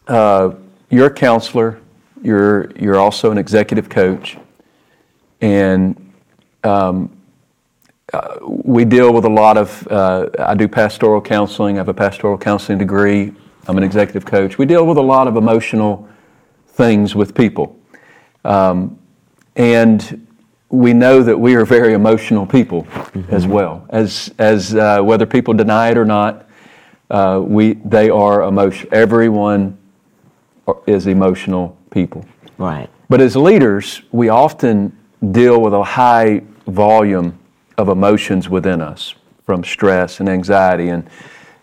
uh, 0.08 0.50
you're 0.90 1.06
a 1.06 1.14
counselor. 1.14 1.80
You're 2.22 2.70
you're 2.72 2.96
also 2.96 3.30
an 3.30 3.38
executive 3.38 3.88
coach, 3.88 4.36
and 5.40 6.12
um, 6.64 7.16
uh, 8.12 8.38
we 8.42 8.84
deal 8.84 9.12
with 9.12 9.24
a 9.24 9.30
lot 9.30 9.56
of. 9.56 9.86
Uh, 9.88 10.28
I 10.38 10.54
do 10.54 10.66
pastoral 10.66 11.20
counseling. 11.20 11.76
I 11.76 11.78
have 11.78 11.88
a 11.88 11.94
pastoral 11.94 12.36
counseling 12.36 12.78
degree. 12.78 13.32
I'm 13.68 13.76
an 13.76 13.84
executive 13.84 14.24
coach. 14.24 14.58
We 14.58 14.66
deal 14.66 14.86
with 14.86 14.96
a 14.98 15.02
lot 15.02 15.28
of 15.28 15.36
emotional 15.36 16.08
things 16.78 17.14
with 17.14 17.34
people, 17.34 17.76
um, 18.44 18.96
and 19.56 20.26
we 20.70 20.92
know 20.92 21.22
that 21.24 21.36
we 21.36 21.56
are 21.56 21.64
very 21.64 21.92
emotional 21.92 22.46
people 22.46 22.84
mm-hmm. 22.84 23.34
as 23.34 23.46
well. 23.46 23.84
As 23.90 24.32
as 24.38 24.74
uh, 24.74 25.02
whether 25.02 25.26
people 25.26 25.54
deny 25.54 25.90
it 25.90 25.98
or 25.98 26.04
not, 26.04 26.48
uh, 27.10 27.42
we 27.44 27.74
they 27.84 28.08
are 28.10 28.42
emotional. 28.42 28.88
Everyone 28.94 29.76
is 30.86 31.06
emotional 31.06 31.76
people. 31.90 32.24
Right. 32.58 32.88
But 33.08 33.20
as 33.20 33.34
leaders, 33.34 34.02
we 34.12 34.28
often 34.28 34.96
deal 35.32 35.60
with 35.60 35.74
a 35.74 35.82
high 35.82 36.42
volume 36.66 37.38
of 37.76 37.88
emotions 37.88 38.48
within 38.48 38.80
us, 38.80 39.14
from 39.44 39.64
stress 39.64 40.20
and 40.20 40.28
anxiety 40.28 40.90
and 40.90 41.08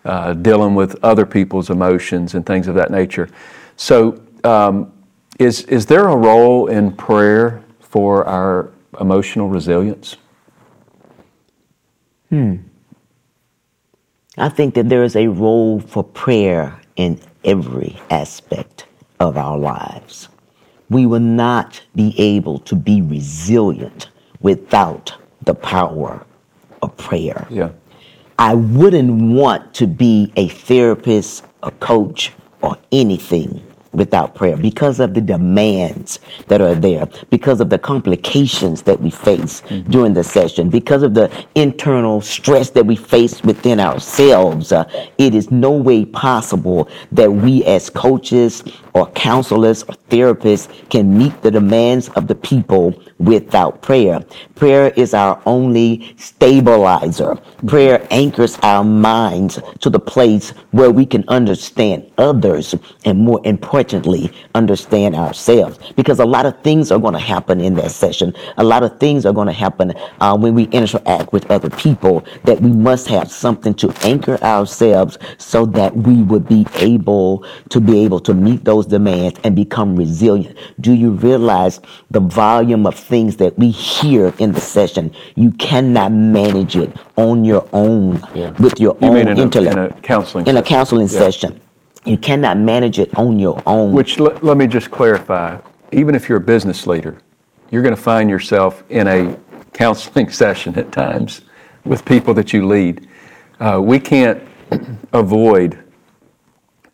uh, 0.03 0.33
dealing 0.33 0.75
with 0.75 0.95
other 1.03 1.25
people's 1.25 1.69
emotions 1.69 2.35
and 2.35 2.45
things 2.45 2.67
of 2.67 2.75
that 2.75 2.91
nature. 2.91 3.29
So, 3.77 4.21
um, 4.43 4.91
is 5.39 5.63
is 5.63 5.85
there 5.85 6.07
a 6.07 6.15
role 6.15 6.67
in 6.67 6.91
prayer 6.91 7.63
for 7.79 8.25
our 8.25 8.71
emotional 8.99 9.49
resilience? 9.49 10.17
Hmm. 12.29 12.55
I 14.37 14.49
think 14.49 14.75
that 14.75 14.89
there 14.89 15.03
is 15.03 15.15
a 15.15 15.27
role 15.27 15.79
for 15.79 16.03
prayer 16.03 16.79
in 16.95 17.19
every 17.43 17.99
aspect 18.09 18.85
of 19.19 19.37
our 19.37 19.57
lives. 19.57 20.27
We 20.89 21.05
will 21.05 21.19
not 21.21 21.81
be 21.95 22.13
able 22.17 22.59
to 22.59 22.75
be 22.75 23.01
resilient 23.01 24.09
without 24.41 25.13
the 25.43 25.55
power 25.55 26.25
of 26.81 26.95
prayer. 26.97 27.47
Yeah. 27.49 27.71
I 28.37 28.53
wouldn't 28.53 29.33
want 29.33 29.73
to 29.75 29.87
be 29.87 30.33
a 30.35 30.49
therapist, 30.49 31.45
a 31.63 31.71
coach, 31.71 32.33
or 32.61 32.77
anything 32.91 33.63
without 33.95 34.35
prayer 34.35 34.57
because 34.57 34.99
of 34.99 35.13
the 35.13 35.21
demands 35.21 36.19
that 36.47 36.61
are 36.61 36.75
there, 36.75 37.07
because 37.29 37.61
of 37.61 37.69
the 37.69 37.79
complications 37.79 38.81
that 38.83 38.99
we 38.99 39.09
face 39.09 39.61
mm-hmm. 39.61 39.89
during 39.89 40.13
the 40.13 40.23
session, 40.23 40.69
because 40.69 41.03
of 41.03 41.13
the 41.13 41.31
internal 41.55 42.21
stress 42.21 42.69
that 42.71 42.85
we 42.85 42.95
face 42.95 43.41
within 43.43 43.79
ourselves. 43.79 44.71
Uh, 44.71 44.83
it 45.17 45.33
is 45.33 45.51
no 45.51 45.71
way 45.71 46.05
possible 46.05 46.89
that 47.11 47.31
we 47.31 47.63
as 47.65 47.89
coaches 47.89 48.63
or 48.93 49.07
counselors 49.11 49.83
or 49.83 49.95
therapists 50.09 50.67
can 50.89 51.17
meet 51.17 51.41
the 51.41 51.51
demands 51.51 52.09
of 52.09 52.27
the 52.27 52.35
people 52.35 52.93
without 53.19 53.81
prayer. 53.81 54.19
Prayer 54.55 54.89
is 54.95 55.13
our 55.13 55.41
only 55.45 56.15
stabilizer. 56.17 57.35
Prayer 57.67 58.05
anchors 58.11 58.57
our 58.61 58.83
minds 58.83 59.59
to 59.79 59.89
the 59.89 59.99
place 59.99 60.51
where 60.71 60.91
we 60.91 61.05
can 61.05 61.23
understand 61.27 62.09
others 62.17 62.75
and 63.05 63.19
more 63.19 63.41
importantly, 63.43 63.84
understand 64.53 65.15
ourselves. 65.15 65.79
Because 65.95 66.19
a 66.19 66.25
lot 66.25 66.45
of 66.45 66.61
things 66.61 66.91
are 66.91 66.99
going 66.99 67.13
to 67.13 67.19
happen 67.19 67.59
in 67.61 67.75
that 67.75 67.91
session. 67.91 68.33
A 68.57 68.63
lot 68.63 68.83
of 68.83 68.99
things 68.99 69.25
are 69.25 69.33
going 69.33 69.47
to 69.47 69.53
happen 69.53 69.93
uh, 70.19 70.37
when 70.37 70.53
we 70.53 70.63
interact 70.65 71.33
with 71.33 71.49
other 71.51 71.69
people 71.69 72.25
that 72.43 72.61
we 72.61 72.71
must 72.71 73.07
have 73.07 73.31
something 73.31 73.73
to 73.75 73.93
anchor 74.03 74.41
ourselves 74.43 75.17
so 75.37 75.65
that 75.65 75.95
we 75.95 76.23
would 76.23 76.47
be 76.47 76.65
able 76.75 77.45
to 77.69 77.79
be 77.79 77.99
able 77.99 78.19
to 78.19 78.33
meet 78.33 78.63
those 78.65 78.85
demands 78.85 79.39
and 79.43 79.55
become 79.55 79.95
resilient. 79.95 80.57
Do 80.79 80.93
you 80.93 81.11
realize 81.11 81.79
the 82.11 82.19
volume 82.19 82.85
of 82.85 82.95
things 82.95 83.37
that 83.37 83.57
we 83.57 83.71
hear 83.71 84.33
in 84.39 84.51
the 84.51 84.61
session, 84.61 85.13
you 85.35 85.51
cannot 85.51 86.11
manage 86.11 86.75
it 86.75 86.95
on 87.15 87.45
your 87.45 87.67
own 87.73 88.21
yeah. 88.33 88.51
with 88.59 88.79
your 88.79 88.97
you 89.01 89.07
own 89.07 89.27
in 89.27 89.37
intellect. 89.37 89.77
A, 89.77 89.85
in 89.85 89.91
a 89.91 90.01
counseling 90.01 90.47
in 90.47 90.57
a 90.57 90.63
counseling 90.63 91.07
yeah. 91.07 91.19
session. 91.19 91.61
You 92.05 92.17
cannot 92.17 92.57
manage 92.57 92.99
it 92.99 93.15
on 93.17 93.39
your 93.39 93.61
own. 93.65 93.91
Which 93.91 94.19
l- 94.19 94.37
let 94.41 94.57
me 94.57 94.67
just 94.67 94.91
clarify. 94.91 95.59
Even 95.91 96.13
if 96.13 96.29
you're 96.29 96.37
a 96.37 96.41
business 96.41 96.85
leader, 96.85 97.17
you're 97.71 97.81
going 97.81 97.95
to 97.95 98.01
find 98.01 98.29
yourself 98.29 98.83
in 98.89 99.07
a 99.07 99.37
counseling 99.73 100.29
session 100.43 100.77
at 100.77 100.91
times 100.91 101.41
with 101.83 102.05
people 102.05 102.33
that 102.35 102.53
you 102.53 102.67
lead. 102.67 103.07
Uh, 103.59 103.79
we 103.81 103.99
can't 103.99 104.41
avoid 105.13 105.83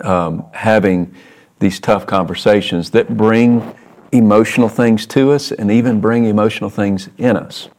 um, 0.02 0.46
having 0.54 1.14
these 1.60 1.80
tough 1.80 2.06
conversations 2.06 2.90
that 2.92 3.16
bring 3.18 3.76
emotional 4.12 4.68
things 4.68 5.06
to 5.08 5.32
us 5.32 5.52
and 5.52 5.72
even 5.72 6.02
bring 6.02 6.26
emotional 6.26 6.70
things 6.70 7.10
in 7.18 7.38
us. 7.38 7.70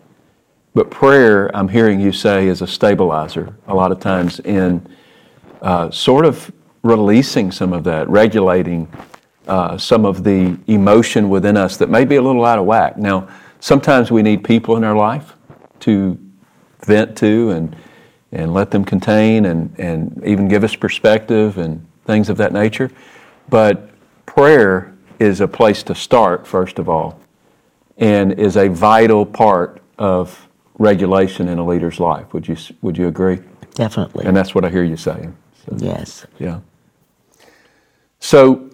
But 0.74 0.90
prayer, 0.90 1.54
I'm 1.54 1.68
hearing 1.68 2.00
you 2.00 2.12
say, 2.12 2.46
is 2.46 2.62
a 2.62 2.66
stabilizer 2.66 3.54
a 3.66 3.74
lot 3.74 3.92
of 3.92 4.00
times 4.00 4.40
in 4.40 4.86
uh, 5.60 5.90
sort 5.90 6.24
of 6.24 6.50
releasing 6.82 7.50
some 7.52 7.72
of 7.72 7.84
that, 7.84 8.08
regulating 8.08 8.88
uh, 9.46 9.76
some 9.78 10.04
of 10.04 10.24
the 10.24 10.56
emotion 10.66 11.28
within 11.28 11.56
us 11.56 11.76
that 11.76 11.88
may 11.88 12.04
be 12.04 12.16
a 12.16 12.22
little 12.22 12.44
out 12.44 12.58
of 12.58 12.64
whack. 12.64 12.96
Now, 12.96 13.28
sometimes 13.60 14.10
we 14.10 14.22
need 14.22 14.44
people 14.44 14.76
in 14.76 14.84
our 14.84 14.96
life 14.96 15.34
to 15.80 16.18
vent 16.84 17.16
to 17.18 17.50
and, 17.50 17.76
and 18.32 18.52
let 18.52 18.70
them 18.70 18.84
contain 18.84 19.46
and, 19.46 19.74
and 19.78 20.22
even 20.24 20.48
give 20.48 20.64
us 20.64 20.74
perspective 20.74 21.58
and 21.58 21.84
things 22.04 22.28
of 22.28 22.36
that 22.38 22.52
nature. 22.52 22.90
But 23.48 23.90
prayer 24.26 24.94
is 25.18 25.40
a 25.40 25.48
place 25.48 25.82
to 25.84 25.94
start, 25.94 26.46
first 26.46 26.78
of 26.78 26.88
all, 26.88 27.20
and 27.98 28.32
is 28.32 28.56
a 28.56 28.68
vital 28.68 29.24
part 29.24 29.80
of 29.98 30.48
regulation 30.78 31.48
in 31.48 31.58
a 31.58 31.66
leader's 31.66 32.00
life. 32.00 32.32
Would 32.32 32.48
you, 32.48 32.56
would 32.80 32.98
you 32.98 33.06
agree? 33.08 33.40
Definitely. 33.74 34.24
And 34.24 34.36
that's 34.36 34.54
what 34.54 34.64
I 34.64 34.70
hear 34.70 34.82
you 34.82 34.96
saying. 34.96 35.36
So, 35.64 35.76
yes. 35.78 36.26
Yeah. 36.38 36.60
So 38.22 38.70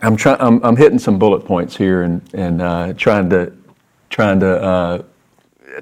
I'm 0.00 0.16
trying. 0.16 0.40
I'm, 0.40 0.64
I'm, 0.64 0.76
hitting 0.76 1.00
some 1.00 1.18
bullet 1.18 1.44
points 1.44 1.76
here 1.76 2.02
and 2.02 2.22
and 2.34 2.62
uh, 2.62 2.92
trying 2.92 3.28
to 3.30 3.52
trying 4.10 4.38
to 4.38 4.62
uh, 4.62 5.02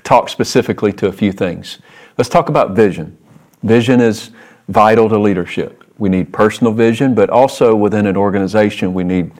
talk 0.05 0.31
specifically 0.31 0.91
to 0.95 1.09
a 1.09 1.13
few 1.13 1.33
things. 1.33 1.81
Let's 2.17 2.31
talk 2.31 2.49
about 2.49 2.71
vision. 2.71 3.19
Vision 3.63 4.01
is 4.01 4.31
vital 4.69 5.07
to 5.11 5.19
leadership. 5.19 5.85
We 5.99 6.09
need 6.09 6.33
personal 6.33 6.73
vision, 6.73 7.15
but 7.15 7.29
also 7.29 7.77
within 7.77 8.07
an 8.07 8.17
organization, 8.17 8.95
we 8.95 9.05
need 9.05 9.33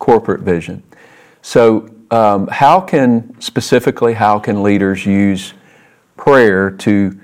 corporate 0.00 0.40
vision. 0.40 0.82
So, 1.42 1.88
um, 2.10 2.48
how 2.48 2.80
can 2.80 3.40
specifically 3.40 4.14
how 4.14 4.40
can 4.40 4.64
leaders 4.64 5.06
use 5.06 5.54
prayer 6.16 6.72
to 6.72 7.20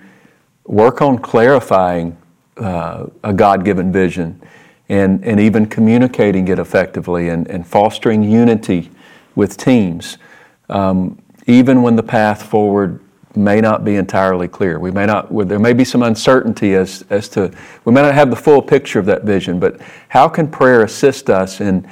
work 0.67 1.03
on 1.03 1.19
clarifying 1.19 2.17
uh, 2.57 3.07
a 3.25 3.33
God-given 3.33 3.91
vision 3.91 4.41
and, 4.91 5.25
and 5.25 5.39
even 5.39 5.67
communicating 5.67 6.49
it 6.49 6.59
effectively 6.59 7.29
and, 7.29 7.49
and 7.49 7.67
fostering 7.67 8.25
unity 8.25 8.91
with 9.37 9.57
teams, 9.57 10.19
um, 10.69 11.17
even 11.47 11.81
when 11.81 11.95
the 11.95 12.03
path 12.03 12.43
forward 12.43 13.01
may 13.37 13.61
not 13.61 13.85
be 13.85 13.95
entirely 13.95 14.49
clear. 14.49 14.81
We 14.81 14.91
may 14.91 15.07
not, 15.07 15.29
there 15.47 15.61
may 15.61 15.73
be 15.73 15.85
some 15.85 16.03
uncertainty 16.03 16.75
as, 16.75 17.05
as 17.09 17.29
to, 17.31 17.53
we 17.85 17.93
may 17.93 18.03
not 18.03 18.15
have 18.15 18.31
the 18.31 18.37
full 18.37 18.61
picture 18.61 18.99
of 18.99 19.07
that 19.07 19.23
vision, 19.23 19.61
but 19.61 19.81
how 20.09 20.29
can 20.29 20.51
prayer 20.51 20.83
assist 20.83 21.31
us 21.31 21.61
in 21.61 21.89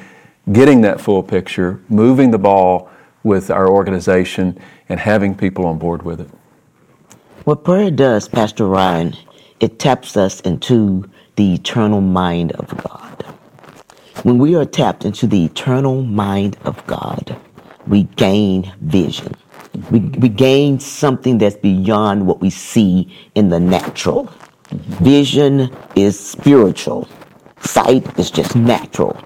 getting 0.51 0.81
that 0.81 1.01
full 1.01 1.23
picture, 1.23 1.81
moving 1.89 2.33
the 2.33 2.39
ball 2.39 2.91
with 3.23 3.49
our 3.49 3.69
organization, 3.69 4.59
and 4.89 4.99
having 4.99 5.37
people 5.37 5.67
on 5.67 5.79
board 5.79 6.03
with 6.03 6.21
it? 6.21 6.31
What 7.45 7.63
prayer 7.63 7.93
does, 7.93 8.27
Pastor 8.27 8.67
Ryan, 8.67 9.15
it 9.61 9.79
taps 9.79 10.17
us 10.17 10.41
into 10.41 11.09
the 11.39 11.55
eternal 11.55 12.01
mind 12.01 12.51
of 12.53 12.67
God. 12.83 13.23
When 14.25 14.39
we 14.39 14.57
are 14.57 14.65
tapped 14.65 15.05
into 15.05 15.29
the 15.29 15.45
eternal 15.45 16.03
mind 16.03 16.59
of 16.65 16.85
God, 16.89 17.41
we 17.87 18.03
gain 18.17 18.75
vision. 18.81 19.37
We, 19.93 20.01
we 20.01 20.31
gain 20.31 20.81
something 20.81 21.39
that's 21.39 21.55
beyond 21.55 22.27
what 22.27 22.41
we 22.41 22.51
see 22.51 23.17
in 23.37 23.51
the 23.51 23.61
natural. 23.61 24.29
Vision 24.71 25.71
is 25.95 26.19
spiritual. 26.19 27.09
Sight 27.61 28.19
is 28.19 28.33
just 28.33 28.57
natural. 28.57 29.17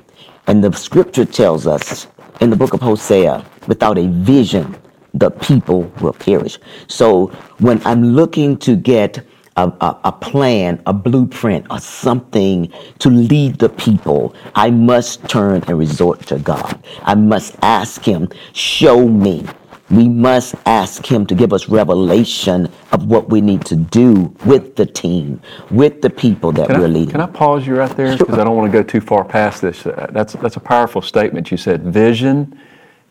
And 0.49 0.63
the 0.63 0.71
scripture 0.73 1.25
tells 1.25 1.67
us 1.67 2.09
in 2.43 2.51
the 2.51 2.57
book 2.57 2.75
of 2.75 2.83
Hosea, 2.83 3.43
without 3.69 3.97
a 3.97 4.07
vision, 4.09 4.77
the 5.15 5.31
people 5.31 5.85
will 6.03 6.13
perish. 6.13 6.59
So 6.89 7.29
when 7.59 7.81
I'm 7.87 8.05
looking 8.05 8.59
to 8.59 8.77
get 8.77 9.25
a, 9.57 9.73
a, 9.81 10.01
a, 10.05 10.13
plan, 10.13 10.83
a 10.87 10.93
blueprint, 10.93 11.67
or 11.71 11.79
something 11.79 12.73
to 12.99 13.11
lead 13.11 13.59
the 13.59 13.69
people, 13.69 14.35
I 14.55 14.71
must 14.71 15.29
turn 15.29 15.63
and 15.67 15.79
resort 15.79 16.27
to 16.27 16.39
God. 16.39 16.83
I 17.03 17.15
must 17.15 17.57
ask 17.63 18.03
Him, 18.03 18.29
show 18.53 19.09
me. 19.09 19.47
We 19.91 20.09
must 20.09 20.55
ask 20.65 21.05
Him 21.05 21.27
to 21.27 21.35
give 21.35 21.53
us 21.53 21.69
revelation 21.69 22.71
of 22.93 23.07
what 23.07 23.29
we 23.29 23.43
need 23.43 23.65
to 23.67 23.77
do 23.77 24.35
with 24.47 24.75
the 24.77 24.87
team, 24.87 25.41
with 25.71 26.01
the 26.01 26.09
people 26.09 26.51
that 26.53 26.69
can 26.69 26.81
we're 26.81 26.87
I, 26.87 26.89
leading. 26.89 27.11
Can 27.11 27.21
I 27.21 27.27
pause 27.27 27.67
you 27.67 27.77
right 27.77 27.95
there? 27.95 28.17
Because 28.17 28.35
sure. 28.35 28.41
I 28.41 28.45
don't 28.45 28.57
want 28.57 28.73
to 28.73 28.79
go 28.79 28.83
too 28.83 29.03
far 29.03 29.23
past 29.23 29.61
this. 29.61 29.85
Uh, 29.85 30.09
that's, 30.13 30.33
that's 30.35 30.57
a 30.57 30.61
powerful 30.61 31.03
statement. 31.03 31.51
You 31.51 31.59
said 31.59 31.83
vision 31.83 32.59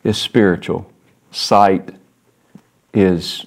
is 0.03 0.17
spiritual, 0.17 0.91
sight 1.29 1.93
is 2.93 3.45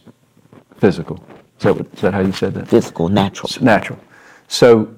physical. 0.77 1.19
Is 1.65 1.77
that, 1.77 1.77
what, 1.77 1.95
is 1.95 2.01
that 2.03 2.15
how 2.15 2.21
you 2.21 2.33
said 2.33 2.55
that? 2.55 2.69
Physical, 2.69 3.09
natural. 3.09 3.51
Natural. 3.63 3.99
So, 4.49 4.95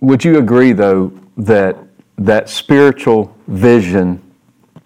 would 0.00 0.22
you 0.22 0.38
agree, 0.38 0.72
though, 0.72 1.12
that 1.38 1.76
that 2.18 2.48
spiritual 2.48 3.34
vision 3.46 4.22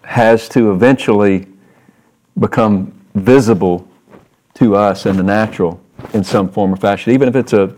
has 0.03 0.47
to 0.49 0.71
eventually 0.71 1.47
become 2.39 2.93
visible 3.15 3.87
to 4.53 4.75
us 4.75 5.05
in 5.05 5.17
the 5.17 5.23
natural 5.23 5.81
in 6.13 6.23
some 6.23 6.49
form 6.49 6.73
or 6.73 6.77
fashion, 6.77 7.13
even 7.13 7.27
if 7.27 7.35
it's 7.35 7.53
a, 7.53 7.75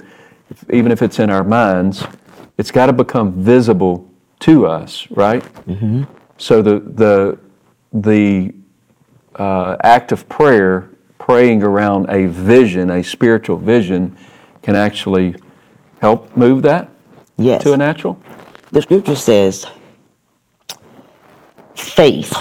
even 0.69 0.91
if 0.91 1.01
it's 1.01 1.19
in 1.19 1.29
our 1.29 1.43
minds, 1.43 2.05
it's 2.57 2.71
got 2.71 2.85
to 2.85 2.93
become 2.93 3.33
visible 3.33 4.07
to 4.39 4.67
us, 4.67 5.07
right? 5.11 5.43
Mm-hmm. 5.65 6.03
So 6.37 6.61
the 6.61 6.79
the 6.79 7.39
the 7.93 8.53
uh, 9.35 9.77
act 9.83 10.11
of 10.11 10.27
prayer, 10.29 10.89
praying 11.23 11.63
around 11.63 12.05
a 12.09 12.25
vision, 12.27 12.89
a 12.89 13.01
spiritual 13.01 13.55
vision, 13.55 14.13
can 14.61 14.75
actually 14.75 15.33
help 16.01 16.35
move 16.35 16.61
that 16.63 16.89
yes. 17.37 17.63
to 17.63 17.71
a 17.71 17.77
natural? 17.77 18.21
The 18.73 18.81
scripture 18.81 19.15
says 19.15 19.65
faith 21.75 22.33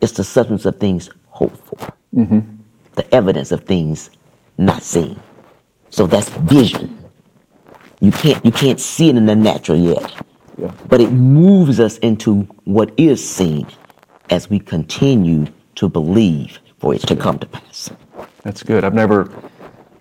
is 0.00 0.10
the 0.12 0.24
substance 0.24 0.64
of 0.64 0.80
things 0.80 1.10
hoped 1.28 1.64
for, 1.64 1.76
mm-hmm. 2.12 2.40
the 2.96 3.14
evidence 3.14 3.52
of 3.52 3.62
things 3.64 4.10
not 4.56 4.82
seen. 4.82 5.20
So 5.90 6.08
that's 6.08 6.28
vision. 6.30 6.98
You 8.00 8.10
can't 8.10 8.44
you 8.44 8.50
can't 8.50 8.80
see 8.80 9.10
it 9.10 9.16
in 9.16 9.26
the 9.26 9.36
natural 9.36 9.78
yet, 9.78 10.12
yeah. 10.56 10.72
but 10.88 11.00
it 11.00 11.12
moves 11.12 11.78
us 11.78 11.98
into 11.98 12.42
what 12.64 12.92
is 12.96 13.26
seen 13.26 13.64
as 14.28 14.50
we 14.50 14.58
continue 14.58 15.46
to 15.76 15.88
believe 15.88 16.58
for 16.78 16.94
it 16.94 17.02
to 17.02 17.16
come 17.16 17.38
to 17.38 17.46
pass. 17.46 17.90
That's 18.42 18.62
good. 18.62 18.84
I've 18.84 18.94
never 18.94 19.32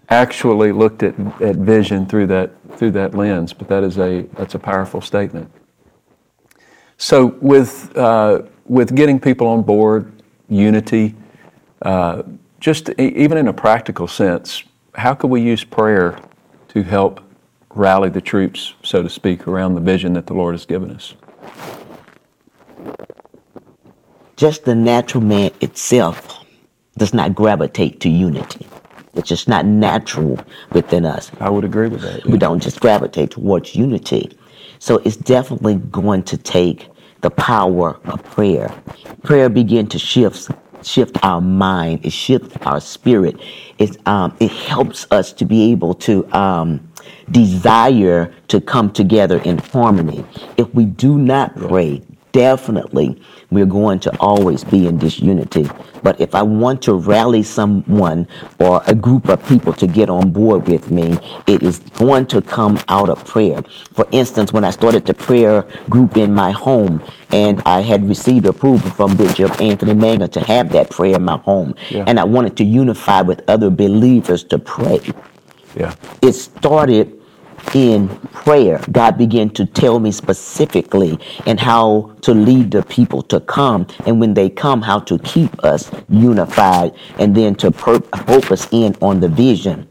actually 0.09 0.71
looked 0.71 1.03
at, 1.03 1.17
at 1.41 1.55
vision 1.57 2.05
through 2.05 2.27
that 2.27 2.51
through 2.77 2.91
that 2.91 3.13
lens, 3.15 3.53
but 3.53 3.67
that 3.67 3.83
is 3.83 3.97
a 3.97 4.21
that's 4.35 4.55
a 4.55 4.59
powerful 4.59 5.01
statement. 5.01 5.51
So 6.97 7.37
with 7.41 7.95
uh, 7.97 8.43
with 8.65 8.95
getting 8.95 9.19
people 9.19 9.47
on 9.47 9.63
board, 9.63 10.11
unity, 10.49 11.15
uh, 11.81 12.23
just 12.59 12.89
even 12.99 13.37
in 13.37 13.47
a 13.47 13.53
practical 13.53 14.07
sense, 14.07 14.63
how 14.95 15.13
could 15.13 15.29
we 15.29 15.41
use 15.41 15.63
prayer 15.63 16.19
to 16.69 16.83
help 16.83 17.21
rally 17.69 18.09
the 18.09 18.21
troops, 18.21 18.73
so 18.83 19.03
to 19.03 19.09
speak, 19.09 19.47
around 19.47 19.75
the 19.75 19.81
vision 19.81 20.13
that 20.13 20.25
the 20.25 20.33
Lord 20.33 20.53
has 20.53 20.65
given 20.65 20.91
us? 20.91 21.13
just 24.37 24.65
the 24.65 24.75
natural 24.75 25.23
man 25.23 25.51
itself 25.61 26.45
does 26.97 27.13
not 27.13 27.35
gravitate 27.35 27.99
to 28.01 28.09
unity. 28.09 28.67
It's 29.15 29.27
just 29.27 29.47
not 29.47 29.65
natural 29.65 30.39
within 30.71 31.05
us. 31.05 31.31
I 31.39 31.49
would 31.49 31.63
agree 31.65 31.87
with 31.87 32.01
that. 32.01 32.25
Yeah. 32.25 32.31
We 32.31 32.37
don't 32.37 32.61
just 32.61 32.79
gravitate 32.79 33.31
towards 33.31 33.75
unity. 33.75 34.37
So 34.79 34.97
it's 34.99 35.17
definitely 35.17 35.75
going 35.75 36.23
to 36.23 36.37
take 36.37 36.89
the 37.21 37.31
power 37.31 37.99
of 38.05 38.23
prayer. 38.25 38.71
Prayer 39.23 39.49
begin 39.49 39.87
to 39.87 39.99
shift 39.99 40.51
shift 40.83 41.17
our 41.23 41.41
mind. 41.41 42.05
It 42.05 42.11
shifts 42.11 42.55
our 42.61 42.79
spirit. 42.79 43.35
It 43.79 43.97
um, 44.07 44.35
it 44.39 44.51
helps 44.51 45.07
us 45.11 45.33
to 45.33 45.45
be 45.45 45.71
able 45.71 45.95
to 45.95 46.25
um, 46.37 46.87
desire 47.31 48.33
to 48.49 48.61
come 48.61 48.91
together 48.91 49.39
in 49.39 49.57
harmony. 49.57 50.23
If 50.57 50.73
we 50.73 50.85
do 50.85 51.17
not 51.17 51.55
pray, 51.55 52.01
definitely 52.37 53.19
we're 53.49 53.65
going 53.65 53.99
to 53.99 54.15
always 54.19 54.63
be 54.63 54.85
in 54.85 54.99
disunity. 54.99 55.67
But 56.03 56.21
if 56.21 56.35
I 56.35 56.43
want 56.43 56.83
to 56.83 56.93
rally 56.93 57.41
someone 57.41 58.27
or 58.59 58.83
a 58.85 58.93
group 58.93 59.27
of 59.27 59.43
people 59.47 59.73
to 59.73 59.87
get 59.87 60.07
on 60.07 60.29
board 60.31 60.67
with 60.67 60.91
me, 60.91 61.17
it 61.47 61.63
is 61.63 61.79
going 61.97 62.27
to 62.27 62.43
come 62.43 62.79
out 62.89 63.09
of 63.09 63.25
prayer. 63.25 63.63
For 63.93 64.05
instance, 64.11 64.53
when 64.53 64.63
I 64.63 64.69
started 64.69 65.07
the 65.07 65.15
prayer 65.15 65.65
group 65.89 66.15
in 66.15 66.31
my 66.35 66.51
home, 66.51 67.01
and 67.31 67.59
I 67.65 67.81
had 67.81 68.07
received 68.07 68.45
approval 68.45 68.91
from 68.91 69.17
Bishop 69.17 69.59
Anthony 69.59 69.93
Mangun 69.93 70.31
to 70.33 70.39
have 70.41 70.71
that 70.73 70.91
prayer 70.91 71.15
in 71.15 71.23
my 71.23 71.37
home, 71.37 71.73
yeah. 71.89 72.03
and 72.05 72.19
I 72.19 72.23
wanted 72.23 72.55
to 72.57 72.63
unify 72.63 73.21
with 73.21 73.41
other 73.49 73.71
believers 73.71 74.43
to 74.45 74.59
pray. 74.59 75.01
Yeah. 75.75 75.95
It 76.21 76.33
started 76.33 77.16
in 77.73 78.09
prayer, 78.31 78.81
God 78.91 79.17
began 79.17 79.49
to 79.51 79.65
tell 79.65 79.99
me 79.99 80.11
specifically 80.11 81.19
and 81.45 81.59
how 81.59 82.15
to 82.21 82.33
lead 82.33 82.71
the 82.71 82.83
people 82.83 83.21
to 83.23 83.39
come. 83.41 83.87
And 84.05 84.19
when 84.19 84.33
they 84.33 84.49
come, 84.49 84.81
how 84.81 84.99
to 85.01 85.19
keep 85.19 85.63
us 85.63 85.91
unified 86.09 86.93
and 87.19 87.35
then 87.35 87.55
to 87.55 87.71
per- 87.71 87.99
focus 87.99 88.67
in 88.71 88.95
on 89.01 89.19
the 89.19 89.27
vision. 89.27 89.87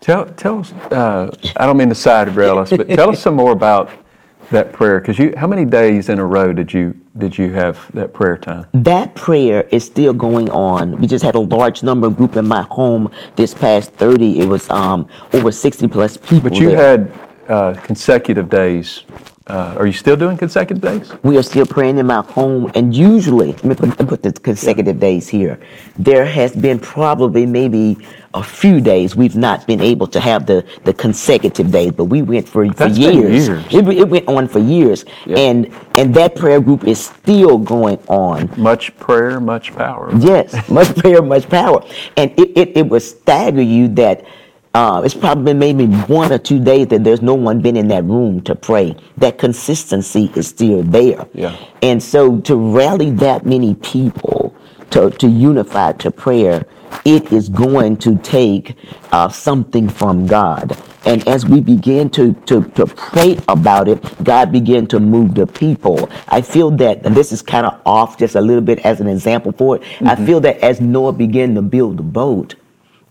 Tell, 0.00 0.26
tell 0.26 0.60
us, 0.60 0.72
uh, 0.92 1.34
I 1.56 1.66
don't 1.66 1.76
mean 1.76 1.88
to 1.88 1.94
side 1.94 2.34
rail 2.36 2.58
us, 2.58 2.70
but 2.70 2.88
tell 2.88 3.10
us 3.10 3.20
some 3.26 3.34
more 3.34 3.52
about 3.52 3.90
that 4.50 4.72
prayer 4.72 5.00
because 5.00 5.18
you 5.18 5.34
how 5.36 5.46
many 5.46 5.64
days 5.64 6.08
in 6.08 6.20
a 6.20 6.24
row 6.24 6.52
did 6.52 6.72
you 6.72 6.94
did 7.18 7.36
you 7.36 7.52
have 7.52 7.90
that 7.92 8.12
prayer 8.12 8.36
time? 8.36 8.66
That 8.72 9.14
prayer 9.14 9.62
is 9.70 9.84
still 9.84 10.12
going 10.12 10.50
on. 10.50 10.98
We 11.00 11.06
just 11.06 11.24
had 11.24 11.34
a 11.34 11.40
large 11.40 11.82
number 11.82 12.06
of 12.06 12.16
group 12.16 12.36
in 12.36 12.46
my 12.46 12.62
home 12.62 13.10
this 13.36 13.54
past 13.54 13.92
30 13.94 14.40
it 14.40 14.46
was 14.46 14.68
um 14.70 15.08
over 15.32 15.50
60 15.50 15.88
plus 15.88 16.16
people 16.16 16.50
but 16.50 16.58
you 16.58 16.70
there. 16.70 16.98
had 16.98 17.12
uh, 17.48 17.74
consecutive 17.82 18.48
days 18.48 19.02
uh, 19.48 19.76
are 19.78 19.86
you 19.86 19.92
still 19.92 20.16
doing 20.16 20.36
consecutive 20.36 20.82
days? 20.82 21.12
We 21.22 21.38
are 21.38 21.42
still 21.42 21.66
praying 21.66 21.98
in 21.98 22.06
my 22.06 22.22
home, 22.22 22.70
and 22.74 22.94
usually, 22.94 23.52
let 23.52 23.64
me 23.64 23.74
put, 23.76 24.08
put 24.08 24.22
the 24.22 24.32
consecutive 24.32 24.98
days 24.98 25.28
here. 25.28 25.60
There 25.96 26.24
has 26.24 26.54
been 26.56 26.80
probably 26.80 27.46
maybe 27.46 27.96
a 28.34 28.42
few 28.42 28.80
days 28.80 29.14
we've 29.14 29.36
not 29.36 29.64
been 29.64 29.80
able 29.80 30.08
to 30.08 30.18
have 30.18 30.46
the, 30.46 30.66
the 30.82 30.92
consecutive 30.92 31.70
days, 31.70 31.92
but 31.92 32.06
we 32.06 32.22
went 32.22 32.48
for, 32.48 32.70
for 32.72 32.88
years. 32.88 33.46
years. 33.46 33.64
It, 33.72 33.86
it, 33.86 34.08
went 34.08 34.26
on 34.26 34.48
for 34.48 34.58
years, 34.58 35.04
yeah. 35.24 35.38
and 35.38 35.72
and 35.96 36.12
that 36.14 36.34
prayer 36.34 36.60
group 36.60 36.82
is 36.84 37.06
still 37.06 37.56
going 37.56 37.98
on. 38.08 38.50
Much 38.56 38.96
prayer, 38.96 39.38
much 39.38 39.72
power. 39.76 40.10
Yes, 40.18 40.68
much 40.68 40.94
prayer, 40.96 41.22
much 41.22 41.48
power, 41.48 41.84
and 42.16 42.32
it, 42.32 42.50
it, 42.58 42.76
it 42.78 42.88
would 42.88 43.02
stagger 43.02 43.62
you 43.62 43.86
that 43.94 44.24
uh, 44.76 45.00
it's 45.02 45.14
probably 45.14 45.54
maybe 45.54 45.86
one 45.86 46.30
or 46.30 46.36
two 46.36 46.62
days 46.62 46.86
that 46.88 47.02
there's 47.02 47.22
no 47.22 47.32
one 47.32 47.62
been 47.62 47.78
in 47.78 47.88
that 47.88 48.04
room 48.04 48.42
to 48.42 48.54
pray. 48.54 48.94
That 49.16 49.38
consistency 49.38 50.30
is 50.36 50.48
still 50.48 50.82
there. 50.82 51.26
Yeah. 51.32 51.56
And 51.80 52.02
so 52.02 52.40
to 52.42 52.56
rally 52.56 53.08
that 53.12 53.46
many 53.46 53.74
people 53.76 54.54
to, 54.90 55.08
to 55.12 55.28
unify 55.28 55.92
to 55.92 56.10
prayer, 56.10 56.66
it 57.06 57.32
is 57.32 57.48
going 57.48 57.96
to 57.98 58.18
take 58.18 58.76
uh, 59.12 59.30
something 59.30 59.88
from 59.88 60.26
God. 60.26 60.76
And 61.06 61.26
as 61.26 61.46
we 61.46 61.62
begin 61.62 62.10
to, 62.10 62.34
to, 62.44 62.62
to 62.72 62.86
pray 62.86 63.38
about 63.48 63.88
it, 63.88 64.22
God 64.24 64.52
began 64.52 64.86
to 64.88 65.00
move 65.00 65.34
the 65.34 65.46
people. 65.46 66.10
I 66.28 66.42
feel 66.42 66.70
that, 66.72 67.06
and 67.06 67.14
this 67.16 67.32
is 67.32 67.40
kind 67.40 67.64
of 67.64 67.80
off 67.86 68.18
just 68.18 68.34
a 68.34 68.42
little 68.42 68.60
bit 68.60 68.80
as 68.80 69.00
an 69.00 69.06
example 69.06 69.52
for 69.52 69.76
it. 69.76 69.84
I 70.02 70.16
feel 70.16 70.40
that 70.40 70.58
as 70.58 70.82
Noah 70.82 71.14
began 71.14 71.54
to 71.54 71.62
build 71.62 71.96
the 71.96 72.02
boat, 72.02 72.56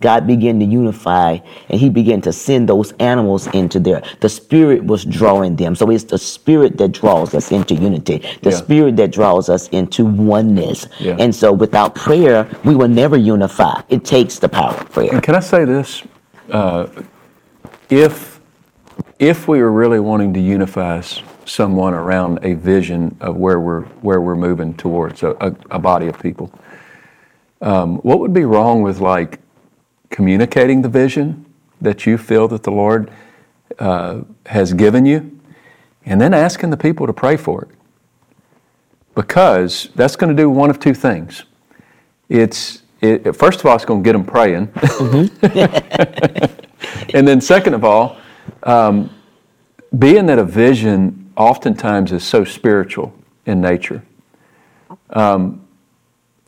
God 0.01 0.27
began 0.27 0.59
to 0.59 0.65
unify 0.65 1.37
and 1.69 1.79
he 1.79 1.89
began 1.89 2.21
to 2.21 2.33
send 2.33 2.67
those 2.69 2.91
animals 2.99 3.47
into 3.47 3.79
there. 3.79 4.03
The 4.19 4.29
spirit 4.29 4.83
was 4.83 5.05
drawing 5.05 5.55
them. 5.55 5.75
So 5.75 5.89
it's 5.89 6.03
the 6.03 6.17
spirit 6.17 6.77
that 6.77 6.91
draws 6.91 7.33
us 7.33 7.51
into 7.51 7.75
unity, 7.75 8.21
the 8.41 8.49
Yeah. 8.51 8.55
spirit 8.57 8.97
that 8.97 9.11
draws 9.11 9.49
us 9.49 9.69
into 9.69 10.05
oneness. 10.05 10.87
Yeah. 10.99 11.15
And 11.17 11.33
so 11.33 11.53
without 11.53 11.95
prayer, 11.95 12.47
we 12.65 12.75
will 12.75 12.89
never 12.89 13.17
unify. 13.17 13.81
It 13.89 14.03
takes 14.03 14.37
the 14.39 14.49
power 14.49 14.73
of 14.73 14.91
prayer. 14.91 15.09
And 15.13 15.23
can 15.23 15.35
I 15.35 15.39
say 15.39 15.65
this? 15.65 16.03
Uh, 16.51 16.87
if 17.89 18.39
if 19.19 19.47
we 19.47 19.59
are 19.61 19.71
really 19.71 19.99
wanting 19.99 20.33
to 20.33 20.39
unify 20.39 21.01
someone 21.45 21.93
around 21.93 22.39
a 22.43 22.53
vision 22.53 23.15
of 23.21 23.37
where 23.37 23.59
we're 23.59 23.83
where 24.01 24.19
we're 24.21 24.35
moving 24.35 24.73
towards 24.73 25.23
a, 25.23 25.31
a, 25.39 25.55
a 25.71 25.79
body 25.79 26.07
of 26.07 26.19
people, 26.19 26.51
um, 27.61 27.97
what 27.99 28.19
would 28.19 28.33
be 28.33 28.45
wrong 28.45 28.81
with 28.81 28.99
like 28.99 29.39
communicating 30.15 30.81
the 30.81 30.87
vision 30.87 31.45
that 31.81 32.05
you 32.05 32.17
feel 32.17 32.47
that 32.47 32.63
the 32.63 32.71
Lord 32.71 33.11
uh, 33.79 34.21
has 34.45 34.73
given 34.73 35.05
you, 35.05 35.37
and 36.05 36.21
then 36.21 36.33
asking 36.33 36.69
the 36.69 36.77
people 36.77 37.05
to 37.05 37.11
pray 37.11 37.35
for 37.35 37.63
it? 37.63 37.69
Because 39.13 39.89
that's 39.93 40.15
going 40.15 40.33
to 40.33 40.41
do 40.41 40.49
one 40.49 40.69
of 40.69 40.79
two 40.79 40.93
things. 40.93 41.43
It's 42.29 42.83
it, 43.01 43.35
first 43.35 43.59
of 43.59 43.65
all, 43.65 43.75
it's 43.75 43.83
going 43.83 44.03
to 44.03 44.07
get 44.07 44.13
them 44.13 44.23
praying, 44.23 44.69
and 47.13 47.27
then 47.27 47.41
second 47.41 47.73
of 47.73 47.83
all, 47.83 48.15
um, 48.63 49.13
being 49.99 50.27
that 50.27 50.39
a 50.39 50.45
vision 50.45 51.29
oftentimes 51.35 52.13
is 52.13 52.23
so 52.23 52.45
spiritual 52.45 53.13
in 53.45 53.59
nature, 53.59 54.01
um, 55.09 55.67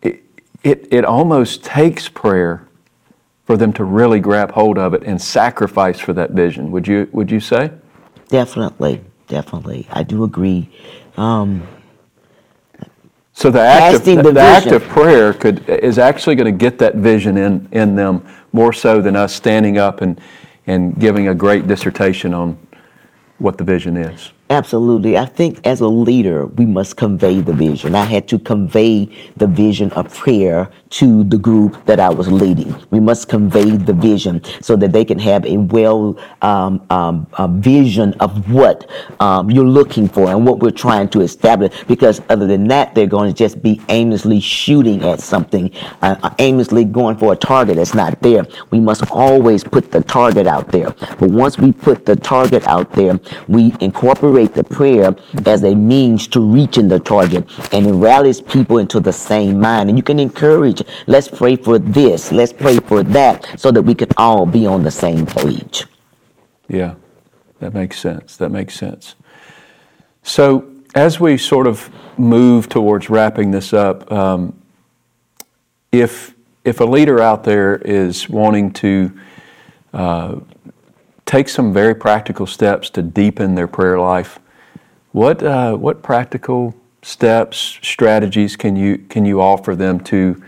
it, 0.01 0.23
it 0.63 0.87
it 0.89 1.03
almost 1.03 1.65
takes 1.65 2.07
prayer 2.07 2.66
for 3.47 3.55
them 3.55 3.71
to 3.71 3.85
really 3.85 4.19
grab 4.19 4.51
hold 4.51 4.77
of 4.77 4.93
it 4.93 5.03
and 5.03 5.19
sacrifice 5.19 5.97
for 5.97 6.11
that 6.11 6.31
vision. 6.31 6.69
Would 6.71 6.85
you 6.85 7.07
Would 7.13 7.31
you 7.31 7.39
say? 7.39 7.71
Definitely, 8.27 9.01
definitely. 9.27 9.87
I 9.89 10.03
do 10.03 10.25
agree. 10.25 10.69
Um, 11.15 11.65
So 13.31 13.51
the 13.51 13.61
act, 13.61 13.95
of, 13.95 14.03
the, 14.03 14.31
the 14.31 14.39
act 14.39 14.65
of 14.67 14.83
prayer 14.83 15.31
could 15.31 15.69
is 15.69 15.99
actually 15.99 16.35
going 16.35 16.51
to 16.51 16.65
get 16.65 16.77
that 16.79 16.95
vision 16.95 17.37
in 17.37 17.69
in 17.71 17.95
them 17.95 18.25
more 18.51 18.73
so 18.73 19.01
than 19.01 19.15
us 19.15 19.33
standing 19.33 19.77
up 19.77 20.01
and 20.01 20.19
and 20.65 20.99
giving 20.99 21.29
a 21.29 21.35
great 21.35 21.67
dissertation 21.67 22.33
on 22.33 22.57
what 23.37 23.57
the 23.57 23.63
vision 23.63 23.95
is. 23.95 24.33
Absolutely. 24.49 25.17
I 25.17 25.25
think 25.25 25.59
as 25.67 25.81
a 25.81 25.89
leader, 25.89 26.45
we 26.45 26.65
must 26.65 26.95
convey 26.95 27.41
the 27.41 27.51
vision. 27.51 27.95
I 27.95 28.05
had 28.05 28.29
to 28.29 28.39
convey 28.39 29.09
the 29.35 29.45
vision 29.45 29.91
of 29.91 30.13
prayer 30.15 30.69
to 30.91 31.25
the 31.25 31.37
group 31.37 31.85
that 31.85 31.99
I 31.99 32.07
was 32.09 32.29
leading. 32.29 32.73
We 32.89 33.01
must 33.01 33.27
convey 33.27 33.71
the 33.71 33.91
vision 33.91 34.41
so 34.61 34.77
that 34.77 34.93
they 34.93 35.03
can 35.03 35.19
have 35.19 35.45
a 35.45 35.57
well 35.57 36.17
um, 36.41 36.85
um, 36.89 37.27
a 37.33 37.49
vision 37.49 38.13
of 38.21 38.49
what 38.49 38.89
um, 39.19 39.51
you're 39.51 39.65
looking 39.65 40.07
for 40.07 40.29
and 40.29 40.47
what 40.47 40.59
we're 40.59 40.71
trying 40.71 41.09
to 41.09 41.21
establish. 41.21 41.83
Because 41.83 42.21
other 42.29 42.47
than 42.47 42.69
that, 42.69 42.95
they're 42.95 43.05
going 43.05 43.29
to 43.29 43.37
just 43.37 43.61
be 43.61 43.81
aimlessly 43.89 44.39
shooting 44.39 45.03
at 45.03 45.19
something, 45.19 45.73
uh, 46.03 46.29
aimlessly 46.39 46.85
going 46.85 47.17
for 47.17 47.33
a 47.33 47.35
target 47.35 47.75
that's 47.75 47.93
not 47.93 48.21
there. 48.21 48.47
We 48.71 48.79
must 48.79 49.11
always 49.11 49.65
put 49.65 49.91
the 49.91 50.01
target 50.03 50.47
out 50.47 50.69
there. 50.69 50.91
But 51.19 51.31
once 51.31 51.57
we 51.57 51.73
put 51.73 52.05
the 52.05 52.15
target 52.15 52.65
out 52.65 52.93
there, 52.93 53.19
we 53.49 53.73
incorporate 53.81 54.36
the 54.45 54.63
prayer 54.63 55.15
as 55.45 55.63
a 55.63 55.73
means 55.73 56.27
to 56.27 56.39
reaching 56.39 56.87
the 56.87 56.99
target 56.99 57.45
and 57.73 57.87
it 57.87 57.93
rallies 57.93 58.41
people 58.41 58.77
into 58.77 58.99
the 58.99 59.13
same 59.13 59.59
mind. 59.59 59.89
And 59.89 59.97
you 59.97 60.03
can 60.03 60.19
encourage, 60.19 60.81
let's 61.07 61.27
pray 61.27 61.55
for 61.55 61.79
this, 61.79 62.31
let's 62.31 62.53
pray 62.53 62.77
for 62.77 63.03
that, 63.03 63.59
so 63.59 63.71
that 63.71 63.81
we 63.81 63.95
can 63.95 64.09
all 64.17 64.45
be 64.45 64.65
on 64.65 64.83
the 64.83 64.91
same 64.91 65.25
page. 65.25 65.85
Yeah, 66.67 66.95
that 67.59 67.73
makes 67.73 67.99
sense. 67.99 68.37
That 68.37 68.51
makes 68.51 68.75
sense. 68.75 69.15
So, 70.23 70.69
as 70.93 71.19
we 71.19 71.37
sort 71.37 71.67
of 71.67 71.89
move 72.17 72.69
towards 72.69 73.09
wrapping 73.09 73.51
this 73.51 73.73
up, 73.73 74.11
um, 74.11 74.59
if 75.91 76.35
if 76.65 76.81
a 76.81 76.85
leader 76.85 77.21
out 77.21 77.45
there 77.45 77.77
is 77.77 78.27
wanting 78.27 78.71
to 78.73 79.17
uh, 79.93 80.35
take 81.27 81.49
some 81.49 81.71
very 81.71 81.93
practical 81.93 82.47
steps 82.47 82.89
to 82.89 83.03
deepen 83.03 83.53
their 83.53 83.67
prayer 83.67 83.99
life, 83.99 84.39
what 85.11 85.43
uh, 85.43 85.75
what 85.75 86.01
practical 86.01 86.73
steps, 87.03 87.77
strategies 87.83 88.55
can 88.55 88.75
you 88.75 88.97
can 88.97 89.25
you 89.25 89.39
offer 89.39 89.75
them 89.75 89.99
to 89.99 90.41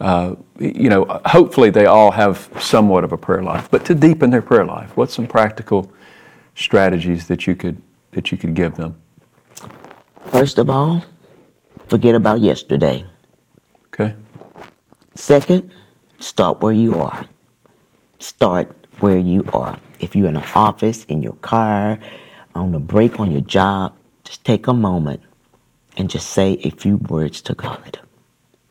uh, 0.00 0.34
you 0.58 0.88
know, 0.88 1.04
hopefully 1.26 1.68
they 1.70 1.84
all 1.84 2.10
have 2.10 2.48
somewhat 2.58 3.04
of 3.04 3.12
a 3.12 3.18
prayer 3.18 3.42
life, 3.42 3.70
but 3.70 3.84
to 3.84 3.94
deepen 3.94 4.30
their 4.30 4.42
prayer 4.42 4.64
life, 4.64 4.96
what's 4.96 5.14
some 5.14 5.26
practical 5.26 5.92
strategies 6.54 7.26
that 7.28 7.46
you 7.46 7.54
could 7.54 7.80
that 8.12 8.32
you 8.32 8.38
could 8.38 8.54
give 8.54 8.76
them? 8.76 8.96
First 10.26 10.58
of 10.58 10.70
all, 10.70 11.04
forget 11.88 12.14
about 12.14 12.40
yesterday. 12.40 13.04
Okay. 13.88 14.14
Second, 15.14 15.70
start 16.18 16.62
where 16.62 16.72
you 16.72 16.94
are. 16.94 17.26
Start 18.18 18.74
where 19.00 19.18
you 19.18 19.44
are. 19.52 19.78
If 20.00 20.16
you're 20.16 20.28
in 20.28 20.36
an 20.36 20.44
office, 20.54 21.04
in 21.04 21.22
your 21.22 21.34
car, 21.34 21.98
on 22.54 22.74
a 22.74 22.80
break 22.80 23.20
on 23.20 23.30
your 23.30 23.42
job, 23.42 23.94
just 24.24 24.44
take 24.44 24.66
a 24.66 24.74
moment 24.74 25.22
and 25.96 26.10
just 26.10 26.30
say 26.30 26.58
a 26.64 26.70
few 26.70 26.96
words 26.96 27.40
to 27.42 27.54
God. 27.54 28.00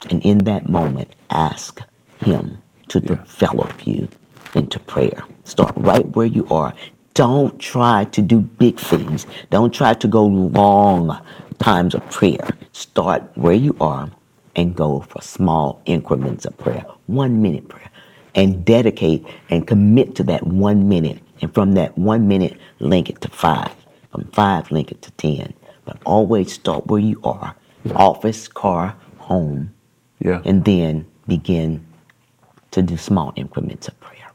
And 0.09 0.23
in 0.23 0.39
that 0.39 0.69
moment, 0.69 1.13
ask 1.29 1.81
Him 2.19 2.57
to 2.89 2.99
develop 2.99 3.85
you 3.85 4.07
into 4.55 4.79
prayer. 4.79 5.23
Start 5.43 5.73
right 5.77 6.05
where 6.15 6.25
you 6.25 6.47
are. 6.49 6.73
Don't 7.13 7.59
try 7.59 8.05
to 8.05 8.21
do 8.21 8.41
big 8.41 8.79
things. 8.79 9.27
Don't 9.49 9.73
try 9.73 9.93
to 9.93 10.07
go 10.07 10.25
long 10.25 11.19
times 11.59 11.93
of 11.93 12.09
prayer. 12.09 12.47
Start 12.71 13.23
where 13.35 13.53
you 13.53 13.75
are 13.81 14.09
and 14.55 14.75
go 14.75 15.01
for 15.01 15.21
small 15.21 15.81
increments 15.85 16.45
of 16.45 16.57
prayer. 16.57 16.85
One 17.07 17.41
minute 17.41 17.67
prayer. 17.67 17.89
And 18.35 18.63
dedicate 18.63 19.25
and 19.49 19.67
commit 19.67 20.15
to 20.15 20.23
that 20.23 20.45
one 20.45 20.87
minute. 20.87 21.19
And 21.41 21.53
from 21.53 21.73
that 21.73 21.97
one 21.97 22.27
minute, 22.27 22.57
link 22.79 23.09
it 23.09 23.21
to 23.21 23.29
five. 23.29 23.73
From 24.11 24.25
five, 24.31 24.71
link 24.71 24.91
it 24.91 25.01
to 25.01 25.11
ten. 25.11 25.53
But 25.85 25.97
always 26.05 26.53
start 26.53 26.87
where 26.87 27.01
you 27.01 27.19
are 27.23 27.55
office, 27.95 28.47
car, 28.47 28.95
home, 29.17 29.73
Yeah. 30.19 30.41
and 30.45 30.63
then 30.65 31.05
begin 31.27 31.85
to 32.71 32.81
do 32.81 32.97
small 32.97 33.33
increments 33.35 33.87
of 33.87 33.99
prayer. 33.99 34.29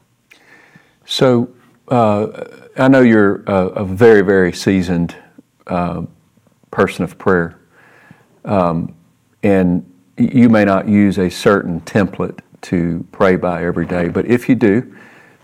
So 1.05 1.49
uh, 1.87 2.45
I 2.77 2.87
know 2.87 3.01
you're 3.01 3.43
a, 3.47 3.67
a 3.67 3.85
very, 3.85 4.21
very 4.21 4.51
seasoned 4.51 5.15
uh, 5.67 6.03
person 6.71 7.03
of 7.03 7.17
prayer, 7.17 7.57
um, 8.43 8.93
and 9.43 9.89
you 10.17 10.49
may 10.49 10.65
not 10.65 10.87
use 10.87 11.17
a 11.19 11.29
certain 11.29 11.81
template 11.81 12.39
to 12.65 13.05
pray 13.11 13.35
by 13.35 13.63
every 13.63 13.85
day, 13.85 14.07
but 14.07 14.25
if 14.25 14.49
you 14.49 14.55
do, 14.55 14.95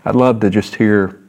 I'd 0.04 0.16
love 0.16 0.40
to 0.40 0.50
just 0.50 0.74
hear 0.74 1.22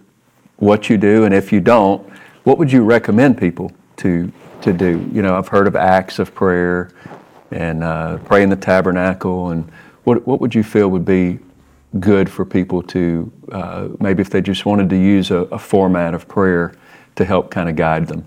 what 0.58 0.90
you 0.90 0.98
do, 0.98 1.26
and 1.26 1.34
if 1.34 1.52
you 1.52 1.60
don't, 1.60 2.08
what 2.44 2.58
would 2.58 2.72
you 2.72 2.84
recommend 2.84 3.38
people 3.38 3.72
to 3.98 4.32
to 4.62 4.74
do? 4.74 5.08
You 5.12 5.22
know, 5.22 5.38
I've 5.38 5.48
heard 5.48 5.68
of 5.68 5.76
acts 5.76 6.20
of 6.20 6.34
prayer 6.34 6.90
and 7.52 7.84
uh, 7.84 8.18
pray 8.20 8.44
in 8.44 8.50
the 8.50 8.56
tabernacle, 8.56 9.50
and 9.50 9.70
what 10.04 10.26
what 10.26 10.42
would 10.42 10.56
you 10.56 10.64
feel 10.64 10.90
would 10.90 11.06
be 11.06 11.40
good 12.00 12.28
for 12.30 12.44
people 12.44 12.82
to 12.82 13.32
uh, 13.52 13.90
maybe 14.00 14.22
if 14.22 14.30
they 14.30 14.42
just 14.42 14.66
wanted 14.66 14.90
to 14.90 14.98
use 14.98 15.30
a, 15.30 15.46
a 15.52 15.60
format 15.60 16.16
of 16.16 16.28
prayer 16.28 16.74
to 17.16 17.26
help 17.26 17.52
kind 17.52 17.70
of 17.70 17.76
guide 17.76 18.08
them? 18.08 18.26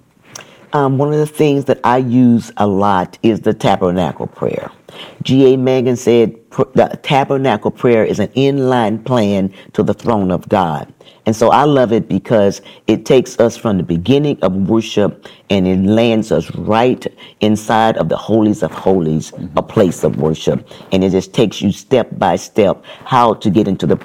Um, 0.76 0.98
one 0.98 1.10
of 1.10 1.18
the 1.18 1.26
things 1.26 1.64
that 1.66 1.80
I 1.84 1.96
use 1.96 2.52
a 2.58 2.66
lot 2.66 3.18
is 3.22 3.40
the 3.40 3.54
tabernacle 3.54 4.26
prayer. 4.26 4.70
G.A. 5.22 5.56
Mangun 5.56 5.96
said 5.96 6.36
the 6.74 7.00
tabernacle 7.02 7.70
prayer 7.70 8.04
is 8.04 8.18
an 8.18 8.28
inline 8.36 9.02
plan 9.02 9.54
to 9.72 9.82
the 9.82 9.94
throne 9.94 10.30
of 10.30 10.46
God. 10.50 10.92
And 11.26 11.34
so 11.34 11.50
I 11.50 11.64
love 11.64 11.92
it 11.92 12.08
because 12.08 12.62
it 12.86 13.04
takes 13.04 13.38
us 13.40 13.56
from 13.56 13.76
the 13.78 13.82
beginning 13.82 14.38
of 14.42 14.54
worship 14.68 15.26
and 15.50 15.66
it 15.66 15.78
lands 15.78 16.30
us 16.32 16.50
right 16.54 17.04
inside 17.40 17.96
of 17.96 18.08
the 18.08 18.16
holies 18.16 18.62
of 18.62 18.70
holies, 18.70 19.32
a 19.56 19.62
place 19.62 20.04
of 20.04 20.18
worship. 20.18 20.68
And 20.92 21.02
it 21.04 21.10
just 21.10 21.34
takes 21.34 21.60
you 21.60 21.72
step 21.72 22.08
by 22.18 22.36
step 22.36 22.84
how 23.04 23.34
to 23.34 23.50
get 23.50 23.66
into 23.68 23.86
the 23.86 23.96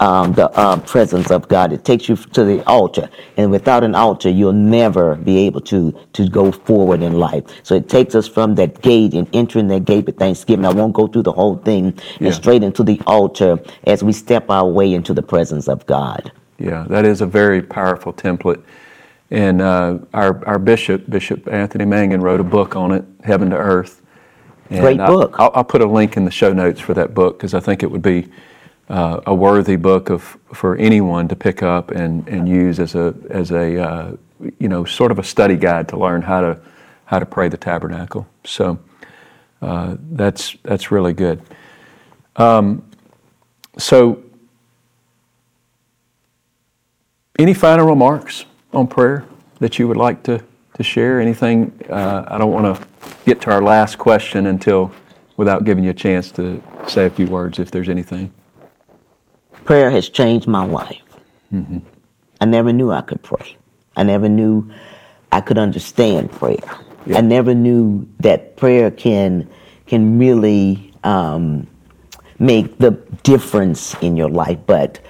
um, 0.00 0.32
the 0.32 0.48
uh, 0.58 0.78
presence 0.80 1.30
of 1.30 1.46
God. 1.48 1.72
It 1.74 1.84
takes 1.84 2.08
you 2.08 2.16
to 2.16 2.44
the 2.44 2.64
altar, 2.66 3.10
and 3.36 3.50
without 3.50 3.84
an 3.84 3.94
altar, 3.94 4.30
you'll 4.30 4.54
never 4.54 5.14
be 5.16 5.38
able 5.46 5.60
to 5.62 5.92
to 6.14 6.26
go 6.28 6.50
forward 6.50 7.02
in 7.02 7.18
life. 7.18 7.44
So 7.62 7.74
it 7.74 7.90
takes 7.90 8.14
us 8.14 8.26
from 8.26 8.54
that 8.54 8.80
gate 8.80 9.12
and 9.12 9.28
entering 9.34 9.68
that 9.68 9.84
gate 9.84 10.06
with 10.06 10.16
Thanksgiving. 10.16 10.64
I 10.64 10.72
won't 10.72 10.94
go 10.94 11.06
through 11.06 11.24
the 11.24 11.32
whole 11.32 11.56
thing, 11.56 11.94
Yeah. 12.18 12.28
and 12.28 12.34
straight 12.34 12.62
into 12.62 12.82
the 12.82 12.98
altar 13.06 13.58
as 13.84 14.02
we 14.02 14.12
step 14.14 14.48
our 14.48 14.66
way 14.66 14.94
into 14.94 15.12
the 15.12 15.22
presence 15.22 15.68
of 15.68 15.84
God. 15.86 16.32
Yeah, 16.60 16.84
that 16.90 17.06
is 17.06 17.22
a 17.22 17.26
very 17.26 17.62
powerful 17.62 18.12
template. 18.12 18.62
And 19.30 19.62
uh, 19.62 19.98
our, 20.12 20.44
our 20.46 20.58
bishop, 20.58 21.08
Bishop 21.08 21.48
Anthony 21.48 21.84
Mangun, 21.84 22.20
wrote 22.20 22.40
a 22.40 22.44
book 22.44 22.76
on 22.76 22.92
it, 22.92 23.04
Heaven 23.24 23.50
to 23.50 23.56
Earth. 23.56 24.02
And 24.68 24.80
Great 24.80 25.00
I- 25.00 25.06
book. 25.06 25.36
I'll, 25.38 25.50
I'll 25.54 25.64
put 25.64 25.80
a 25.80 25.86
link 25.86 26.16
in 26.16 26.24
the 26.24 26.30
show 26.30 26.52
notes 26.52 26.78
for 26.80 26.94
that 26.94 27.14
book 27.14 27.38
because 27.38 27.54
I 27.54 27.60
think 27.60 27.82
it 27.82 27.90
would 27.90 28.02
be 28.02 28.28
uh, 28.90 29.20
a 29.26 29.34
worthy 29.34 29.76
book 29.76 30.10
of 30.10 30.36
for 30.52 30.76
anyone 30.76 31.28
to 31.28 31.36
pick 31.36 31.62
up 31.62 31.92
and, 31.92 32.26
and 32.28 32.48
use 32.48 32.78
as 32.80 32.94
a 32.94 33.14
as 33.30 33.52
a 33.52 33.80
uh, 33.80 34.16
you 34.58 34.68
know 34.68 34.84
sort 34.84 35.12
of 35.12 35.18
a 35.20 35.22
study 35.22 35.56
guide 35.56 35.88
to 35.88 35.96
learn 35.96 36.22
how 36.22 36.40
to 36.40 36.60
how 37.04 37.20
to 37.20 37.26
pray 37.26 37.48
the 37.48 37.56
tabernacle. 37.56 38.26
So 38.44 38.80
uh, 39.62 39.96
that's 40.12 40.56
that's 40.64 40.90
really 40.90 41.12
good. 41.12 41.40
Um, 42.34 42.84
so 43.78 44.22
Any 47.40 47.54
final 47.54 47.86
remarks 47.86 48.44
on 48.74 48.86
prayer 48.86 49.24
that 49.60 49.78
you 49.78 49.88
would 49.88 49.96
like 49.96 50.22
to, 50.24 50.44
to 50.74 50.82
share? 50.82 51.22
Anything? 51.22 51.72
Uh, 51.88 52.22
I 52.28 52.36
don't 52.36 52.52
want 52.52 52.76
to 52.76 52.86
get 53.24 53.40
to 53.40 53.50
our 53.50 53.62
last 53.62 53.96
question 53.96 54.48
until 54.48 54.92
without 55.38 55.64
giving 55.64 55.82
you 55.82 55.88
a 55.88 55.94
chance 55.94 56.30
to 56.32 56.62
say 56.86 57.06
a 57.06 57.10
few 57.10 57.26
words 57.28 57.58
if 57.58 57.70
there's 57.70 57.88
anything. 57.88 58.30
Prayer 59.64 59.90
has 59.90 60.10
changed 60.10 60.48
my 60.48 60.66
life. 60.66 61.00
Mm-hmm. 61.50 61.78
I 62.42 62.44
never 62.44 62.74
knew 62.74 62.90
I 62.90 63.00
could 63.00 63.22
pray. 63.22 63.56
I 63.96 64.02
never 64.02 64.28
knew 64.28 64.70
I 65.32 65.40
could 65.40 65.56
understand 65.56 66.30
prayer. 66.32 66.58
Yeah. 67.06 67.16
I 67.16 67.20
never 67.22 67.54
knew 67.54 68.06
that 68.18 68.58
prayer 68.58 68.90
can 68.90 69.48
can 69.86 70.18
really 70.18 70.92
um, 71.04 71.66
make 72.38 72.76
the 72.76 72.90
difference 73.22 73.94
in 74.02 74.14
your 74.14 74.28
life. 74.28 74.58
But 74.66 75.00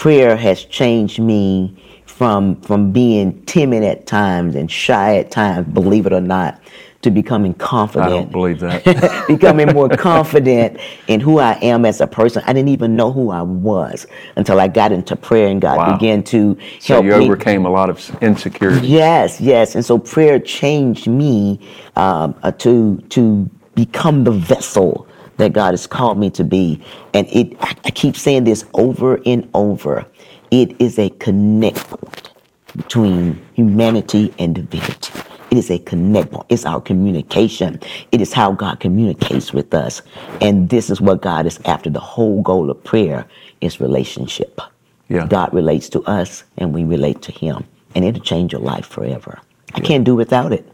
prayer 0.00 0.34
has 0.34 0.64
changed 0.64 1.20
me 1.20 1.76
from 2.06 2.58
from 2.62 2.90
being 2.90 3.44
timid 3.44 3.82
at 3.84 4.06
times 4.06 4.56
and 4.56 4.70
shy 4.70 5.16
at 5.18 5.30
times, 5.30 5.66
believe 5.74 6.06
it 6.06 6.12
or 6.14 6.22
not, 6.22 6.58
to 7.02 7.10
becoming 7.10 7.52
confident 7.52 8.06
I 8.06 8.16
don't 8.16 8.32
believe 8.32 8.60
that. 8.60 9.26
becoming 9.28 9.74
more 9.74 9.90
confident 9.90 10.80
in 11.08 11.20
who 11.20 11.38
I 11.38 11.52
am 11.60 11.84
as 11.84 12.00
a 12.00 12.06
person. 12.06 12.42
I 12.46 12.54
didn't 12.54 12.70
even 12.70 12.96
know 12.96 13.12
who 13.12 13.30
I 13.30 13.42
was 13.42 14.06
until 14.36 14.58
I 14.58 14.68
got 14.68 14.90
into 14.90 15.16
prayer 15.16 15.48
and 15.48 15.60
God 15.60 15.76
Wow. 15.76 15.92
began 15.98 16.22
to 16.24 16.56
so 16.78 16.94
help 16.94 17.04
you 17.04 17.12
me. 17.12 17.26
overcame 17.26 17.66
a 17.66 17.70
lot 17.70 17.90
of 17.90 17.98
insecurity. 18.22 18.88
Yes, 18.88 19.38
yes, 19.38 19.74
and 19.74 19.84
so 19.84 19.98
prayer 19.98 20.38
changed 20.40 21.08
me 21.08 21.60
um, 21.96 22.34
uh, 22.42 22.52
to 22.52 22.96
to 23.10 23.50
become 23.74 24.24
the 24.24 24.32
vessel 24.32 25.06
that 25.40 25.54
God 25.54 25.72
has 25.72 25.86
called 25.86 26.18
me 26.18 26.30
to 26.30 26.44
be. 26.44 26.82
And 27.14 27.26
it, 27.28 27.56
I, 27.60 27.74
I 27.86 27.90
keep 27.90 28.14
saying 28.16 28.44
this 28.44 28.64
over 28.74 29.20
and 29.26 29.48
over. 29.54 30.06
It 30.50 30.80
is 30.80 30.98
a 30.98 31.08
connect 31.10 31.78
point 31.88 32.30
between 32.76 33.40
humanity 33.54 34.32
and 34.38 34.54
divinity. 34.54 35.12
It 35.50 35.58
is 35.58 35.70
a 35.70 35.78
connect 35.78 36.30
point. 36.30 36.46
It's 36.50 36.66
our 36.66 36.80
communication. 36.80 37.80
It 38.12 38.20
is 38.20 38.32
how 38.32 38.52
God 38.52 38.80
communicates 38.80 39.52
with 39.52 39.72
us. 39.74 40.02
And 40.40 40.68
this 40.68 40.90
is 40.90 41.00
what 41.00 41.22
God 41.22 41.46
is 41.46 41.58
after. 41.64 41.90
The 41.90 42.00
whole 42.00 42.42
goal 42.42 42.70
of 42.70 42.82
prayer 42.84 43.26
is 43.60 43.80
relationship. 43.80 44.60
Yeah. 45.08 45.26
God 45.26 45.52
relates 45.52 45.88
to 45.90 46.02
us 46.02 46.44
and 46.58 46.72
we 46.72 46.84
relate 46.84 47.22
to 47.22 47.32
him. 47.32 47.64
And 47.94 48.04
it'll 48.04 48.22
change 48.22 48.52
your 48.52 48.60
life 48.60 48.86
forever. 48.86 49.40
I 49.74 49.80
can't 49.80 50.04
do 50.04 50.14
without 50.14 50.52
it. 50.52 50.70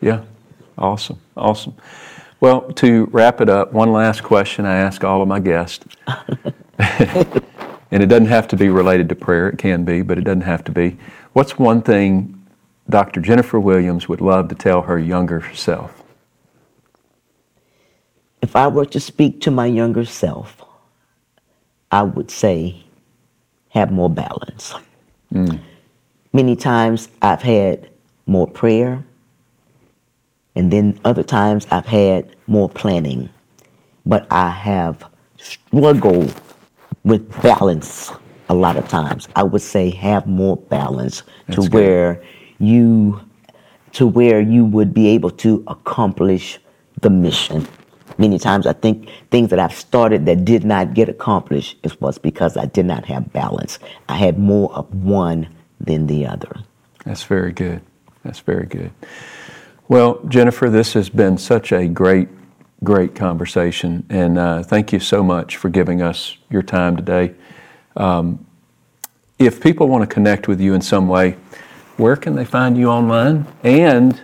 Yeah, 0.00 0.24
awesome, 0.76 1.20
awesome. 1.36 1.74
Well, 2.42 2.62
to 2.72 3.06
wrap 3.12 3.40
it 3.40 3.48
up, 3.48 3.72
one 3.72 3.92
last 3.92 4.24
question 4.24 4.66
I 4.66 4.74
ask 4.74 5.04
all 5.04 5.22
of 5.22 5.28
my 5.28 5.38
guests. 5.38 5.86
and 6.76 8.02
it 8.02 8.06
doesn't 8.06 8.26
have 8.26 8.48
to 8.48 8.56
be 8.56 8.68
related 8.68 9.08
to 9.10 9.14
prayer, 9.14 9.48
it 9.50 9.58
can 9.58 9.84
be, 9.84 10.02
but 10.02 10.18
it 10.18 10.22
doesn't 10.22 10.40
have 10.40 10.64
to 10.64 10.72
be. 10.72 10.96
What's 11.34 11.56
one 11.56 11.82
thing 11.82 12.44
Dr. 12.90 13.20
Jenifer 13.20 13.62
Williams 13.62 14.08
would 14.08 14.20
love 14.20 14.48
to 14.48 14.56
tell 14.56 14.82
her 14.82 14.98
younger 14.98 15.48
self? 15.54 16.02
If 18.40 18.56
I 18.56 18.66
were 18.66 18.86
to 18.86 18.98
speak 18.98 19.40
to 19.42 19.52
my 19.52 19.66
younger 19.66 20.04
self, 20.04 20.64
I 21.92 22.02
would 22.02 22.28
say, 22.28 22.82
have 23.68 23.92
more 23.92 24.10
balance. 24.10 24.74
Mm. 25.32 25.60
Many 26.32 26.56
times 26.56 27.08
I've 27.22 27.42
had 27.42 27.88
more 28.26 28.48
prayer, 28.48 29.04
and 30.54 30.72
then 30.72 30.98
other 31.04 31.22
times 31.22 31.66
I've 31.70 31.86
had 31.86 32.36
more 32.46 32.68
planning. 32.68 33.28
But 34.04 34.26
I 34.30 34.50
have 34.50 35.04
struggled 35.38 36.34
with 37.04 37.42
balance 37.42 38.12
a 38.48 38.54
lot 38.54 38.76
of 38.76 38.88
times. 38.88 39.28
I 39.34 39.42
would 39.42 39.62
say 39.62 39.90
have 39.90 40.26
more 40.26 40.56
balance 40.56 41.22
That's 41.46 41.64
to 41.64 41.70
good. 41.70 41.74
where 41.74 42.24
you 42.58 43.20
to 43.92 44.06
where 44.06 44.40
you 44.40 44.64
would 44.64 44.94
be 44.94 45.08
able 45.08 45.30
to 45.30 45.62
accomplish 45.66 46.58
the 47.02 47.10
mission. 47.10 47.66
Many 48.16 48.38
times 48.38 48.66
I 48.66 48.72
think 48.72 49.08
things 49.30 49.50
that 49.50 49.58
I've 49.58 49.74
started 49.74 50.24
that 50.26 50.44
did 50.44 50.64
not 50.64 50.94
get 50.94 51.08
accomplished 51.08 51.78
it 51.82 52.00
was 52.00 52.18
because 52.18 52.56
I 52.56 52.66
did 52.66 52.86
not 52.86 53.04
have 53.06 53.32
balance. 53.32 53.78
I 54.08 54.16
had 54.16 54.38
more 54.38 54.72
of 54.74 54.92
one 54.94 55.48
than 55.80 56.06
the 56.06 56.26
other. 56.26 56.56
That's 57.04 57.24
very 57.24 57.52
good. 57.52 57.82
That's 58.22 58.38
very 58.38 58.66
good. 58.66 58.92
Well, 59.88 60.18
Jenifer, 60.20 60.70
this 60.70 60.92
has 60.94 61.10
been 61.10 61.36
such 61.36 61.72
a 61.72 61.88
great, 61.88 62.28
great 62.84 63.14
conversation, 63.14 64.06
and 64.08 64.38
uh, 64.38 64.62
thank 64.62 64.92
you 64.92 65.00
so 65.00 65.22
much 65.22 65.56
for 65.56 65.68
giving 65.68 66.00
us 66.00 66.36
your 66.50 66.62
time 66.62 66.96
today. 66.96 67.34
Um, 67.96 68.46
if 69.38 69.60
people 69.60 69.88
want 69.88 70.08
to 70.08 70.12
connect 70.12 70.46
with 70.46 70.60
you 70.60 70.74
in 70.74 70.80
some 70.80 71.08
way, 71.08 71.36
where 71.96 72.16
can 72.16 72.36
they 72.36 72.44
find 72.44 72.76
you 72.76 72.88
online? 72.88 73.46
And 73.64 74.20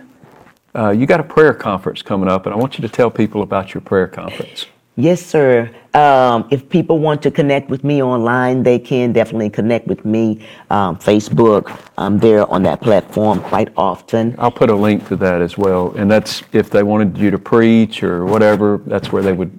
uh, 0.73 0.91
you 0.91 1.05
got 1.05 1.19
a 1.19 1.23
prayer 1.23 1.53
conference 1.53 2.01
coming 2.01 2.29
up, 2.29 2.45
and 2.45 2.55
I 2.55 2.57
want 2.57 2.77
you 2.77 2.81
to 2.81 2.89
tell 2.89 3.11
people 3.11 3.41
about 3.41 3.73
your 3.73 3.81
prayer 3.81 4.07
conference. 4.07 4.65
Yes, 4.99 5.25
sir. 5.25 5.71
Um, 5.93 6.45
if 6.51 6.67
people 6.67 6.99
want 6.99 7.21
to 7.21 7.31
connect 7.31 7.69
with 7.69 7.85
me 7.85 8.03
online, 8.03 8.63
they 8.63 8.77
can 8.77 9.13
definitely 9.13 9.49
connect 9.49 9.87
with 9.87 10.03
me. 10.03 10.45
Um, 10.69 10.97
Facebook, 10.97 11.79
I'm 11.97 12.19
there 12.19 12.45
on 12.51 12.63
that 12.63 12.81
platform 12.81 13.39
quite 13.39 13.69
often. 13.77 14.35
I'll 14.37 14.51
put 14.51 14.69
a 14.69 14.75
link 14.75 15.07
to 15.07 15.15
that 15.15 15.41
as 15.41 15.57
well, 15.57 15.93
and 15.95 16.11
that's 16.11 16.43
if 16.51 16.69
they 16.69 16.83
wanted 16.83 17.17
you 17.17 17.31
to 17.31 17.39
preach 17.39 18.03
or 18.03 18.25
whatever. 18.25 18.81
That's 18.87 19.09
where 19.09 19.23
they 19.23 19.31
would 19.31 19.57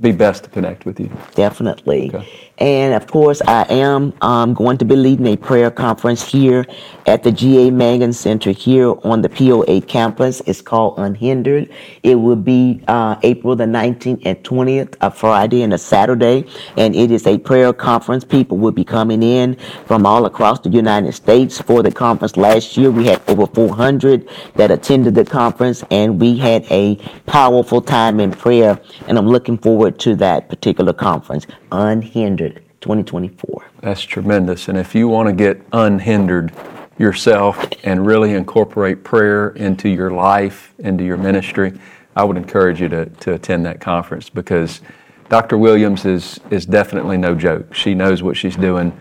be 0.00 0.10
best 0.10 0.44
to 0.44 0.50
connect 0.50 0.84
with 0.84 0.98
you. 0.98 1.10
Definitely. 1.36 2.10
Okay. 2.12 2.49
And 2.60 2.92
of 2.92 3.06
course, 3.06 3.40
I 3.46 3.62
am 3.70 4.12
um, 4.20 4.52
going 4.52 4.76
to 4.78 4.84
be 4.84 4.94
leading 4.94 5.26
a 5.28 5.36
prayer 5.36 5.70
conference 5.70 6.22
here 6.22 6.66
at 7.06 7.22
the 7.22 7.32
GA 7.32 7.70
Mangun 7.70 8.14
Center 8.14 8.50
here 8.50 8.94
on 9.02 9.22
the 9.22 9.30
POA 9.30 9.80
campus. 9.80 10.42
It's 10.44 10.60
called 10.60 10.98
Unhindered. 10.98 11.70
It 12.02 12.16
will 12.16 12.36
be 12.36 12.84
uh, 12.86 13.16
April 13.22 13.56
the 13.56 13.64
19th 13.64 14.26
and 14.26 14.36
20th, 14.44 14.94
a 15.00 15.10
Friday 15.10 15.62
and 15.62 15.72
a 15.72 15.78
Saturday. 15.78 16.44
And 16.76 16.94
it 16.94 17.10
is 17.10 17.26
a 17.26 17.38
prayer 17.38 17.72
conference. 17.72 18.24
People 18.24 18.58
will 18.58 18.72
be 18.72 18.84
coming 18.84 19.22
in 19.22 19.56
from 19.86 20.04
all 20.04 20.26
across 20.26 20.60
the 20.60 20.68
United 20.68 21.12
States 21.12 21.62
for 21.62 21.82
the 21.82 21.90
conference. 21.90 22.36
Last 22.36 22.76
year, 22.76 22.90
we 22.90 23.06
had 23.06 23.22
over 23.26 23.46
400 23.46 24.28
that 24.56 24.70
attended 24.70 25.14
the 25.14 25.24
conference, 25.24 25.82
and 25.90 26.20
we 26.20 26.36
had 26.36 26.70
a 26.70 26.96
powerful 27.24 27.80
time 27.80 28.20
in 28.20 28.32
prayer. 28.32 28.78
And 29.08 29.16
I'm 29.16 29.28
looking 29.28 29.56
forward 29.56 29.98
to 30.00 30.14
that 30.16 30.50
particular 30.50 30.92
conference, 30.92 31.46
Unhindered 31.72 32.49
2024. 32.80 33.70
That's 33.80 34.02
tremendous. 34.02 34.68
And 34.68 34.78
if 34.78 34.94
you 34.94 35.08
want 35.08 35.28
to 35.28 35.34
get 35.34 35.60
unhindered 35.72 36.52
yourself 36.98 37.66
and 37.84 38.06
really 38.06 38.34
incorporate 38.34 39.04
prayer 39.04 39.50
into 39.50 39.88
your 39.88 40.10
life, 40.10 40.74
into 40.78 41.04
your 41.04 41.16
ministry, 41.16 41.78
I 42.14 42.24
would 42.24 42.36
encourage 42.36 42.80
you 42.80 42.88
to, 42.88 43.06
to 43.06 43.34
attend 43.34 43.64
that 43.66 43.80
conference 43.80 44.28
because 44.28 44.80
Dr. 45.28 45.56
Williams 45.56 46.04
is, 46.04 46.40
is 46.50 46.66
definitely 46.66 47.16
no 47.16 47.34
joke. 47.34 47.72
She 47.72 47.94
knows 47.94 48.22
what 48.22 48.36
she's 48.36 48.56
doing, 48.56 48.98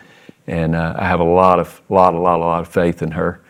and 0.47 0.75
uh, 0.75 0.95
I 0.97 1.05
have 1.05 1.19
a 1.19 1.23
lot 1.23 1.59
of, 1.59 1.81
lot, 1.89 2.13
a 2.13 2.19
lot, 2.19 2.39
a 2.39 2.43
lot 2.43 2.61
of 2.61 2.67
faith 2.67 3.01
in 3.01 3.11
her. 3.11 3.41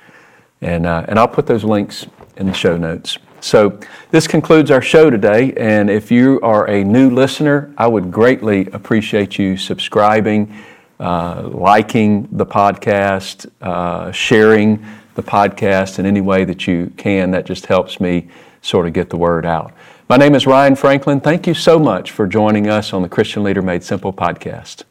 And, 0.62 0.86
uh, 0.86 1.06
and 1.08 1.20
I'll 1.20 1.28
put 1.28 1.46
those 1.46 1.64
links 1.64 2.08
in 2.38 2.48
the 2.48 2.54
show 2.54 2.78
notes. 2.78 3.18
So 3.42 3.80
this 4.12 4.28
concludes 4.28 4.72
our 4.72 4.82
show 4.82 5.10
today. 5.10 5.54
And 5.58 5.90
if 5.90 6.12
you 6.12 6.40
are 6.42 6.70
a 6.70 6.84
new 6.84 7.10
listener, 7.10 7.74
I 7.78 7.88
would 7.88 8.12
greatly 8.12 8.68
appreciate 8.68 9.38
you 9.40 9.58
subscribing 9.58 10.54
uh, 11.00 11.50
liking 11.54 12.28
the 12.32 12.46
podcast, 12.46 13.50
uh, 13.62 14.12
sharing 14.12 14.86
the 15.16 15.24
podcast 15.24 16.00
in 16.00 16.06
any 16.06 16.22
way 16.22 16.44
that 16.46 16.68
you 16.68 16.92
can. 16.98 17.32
That 17.32 17.46
just 17.46 17.68
helps 17.68 18.00
me 18.00 18.28
sort 18.62 18.86
of 18.86 18.94
get 18.94 19.10
the 19.10 19.18
word 19.18 19.46
out. 19.46 19.74
My 20.10 20.18
name 20.18 20.36
is 20.36 20.46
Ryan 20.46 20.76
Franklin. 20.76 21.22
Thank 21.22 21.48
you 21.48 21.54
so 21.54 21.80
much 21.80 22.12
for 22.12 22.28
joining 22.28 22.68
us 22.68 22.94
on 22.94 23.02
the 23.02 23.10
Christian 23.10 23.44
Leader 23.44 23.62
Made 23.62 23.84
Simple 23.84 24.12
podcast. 24.12 24.84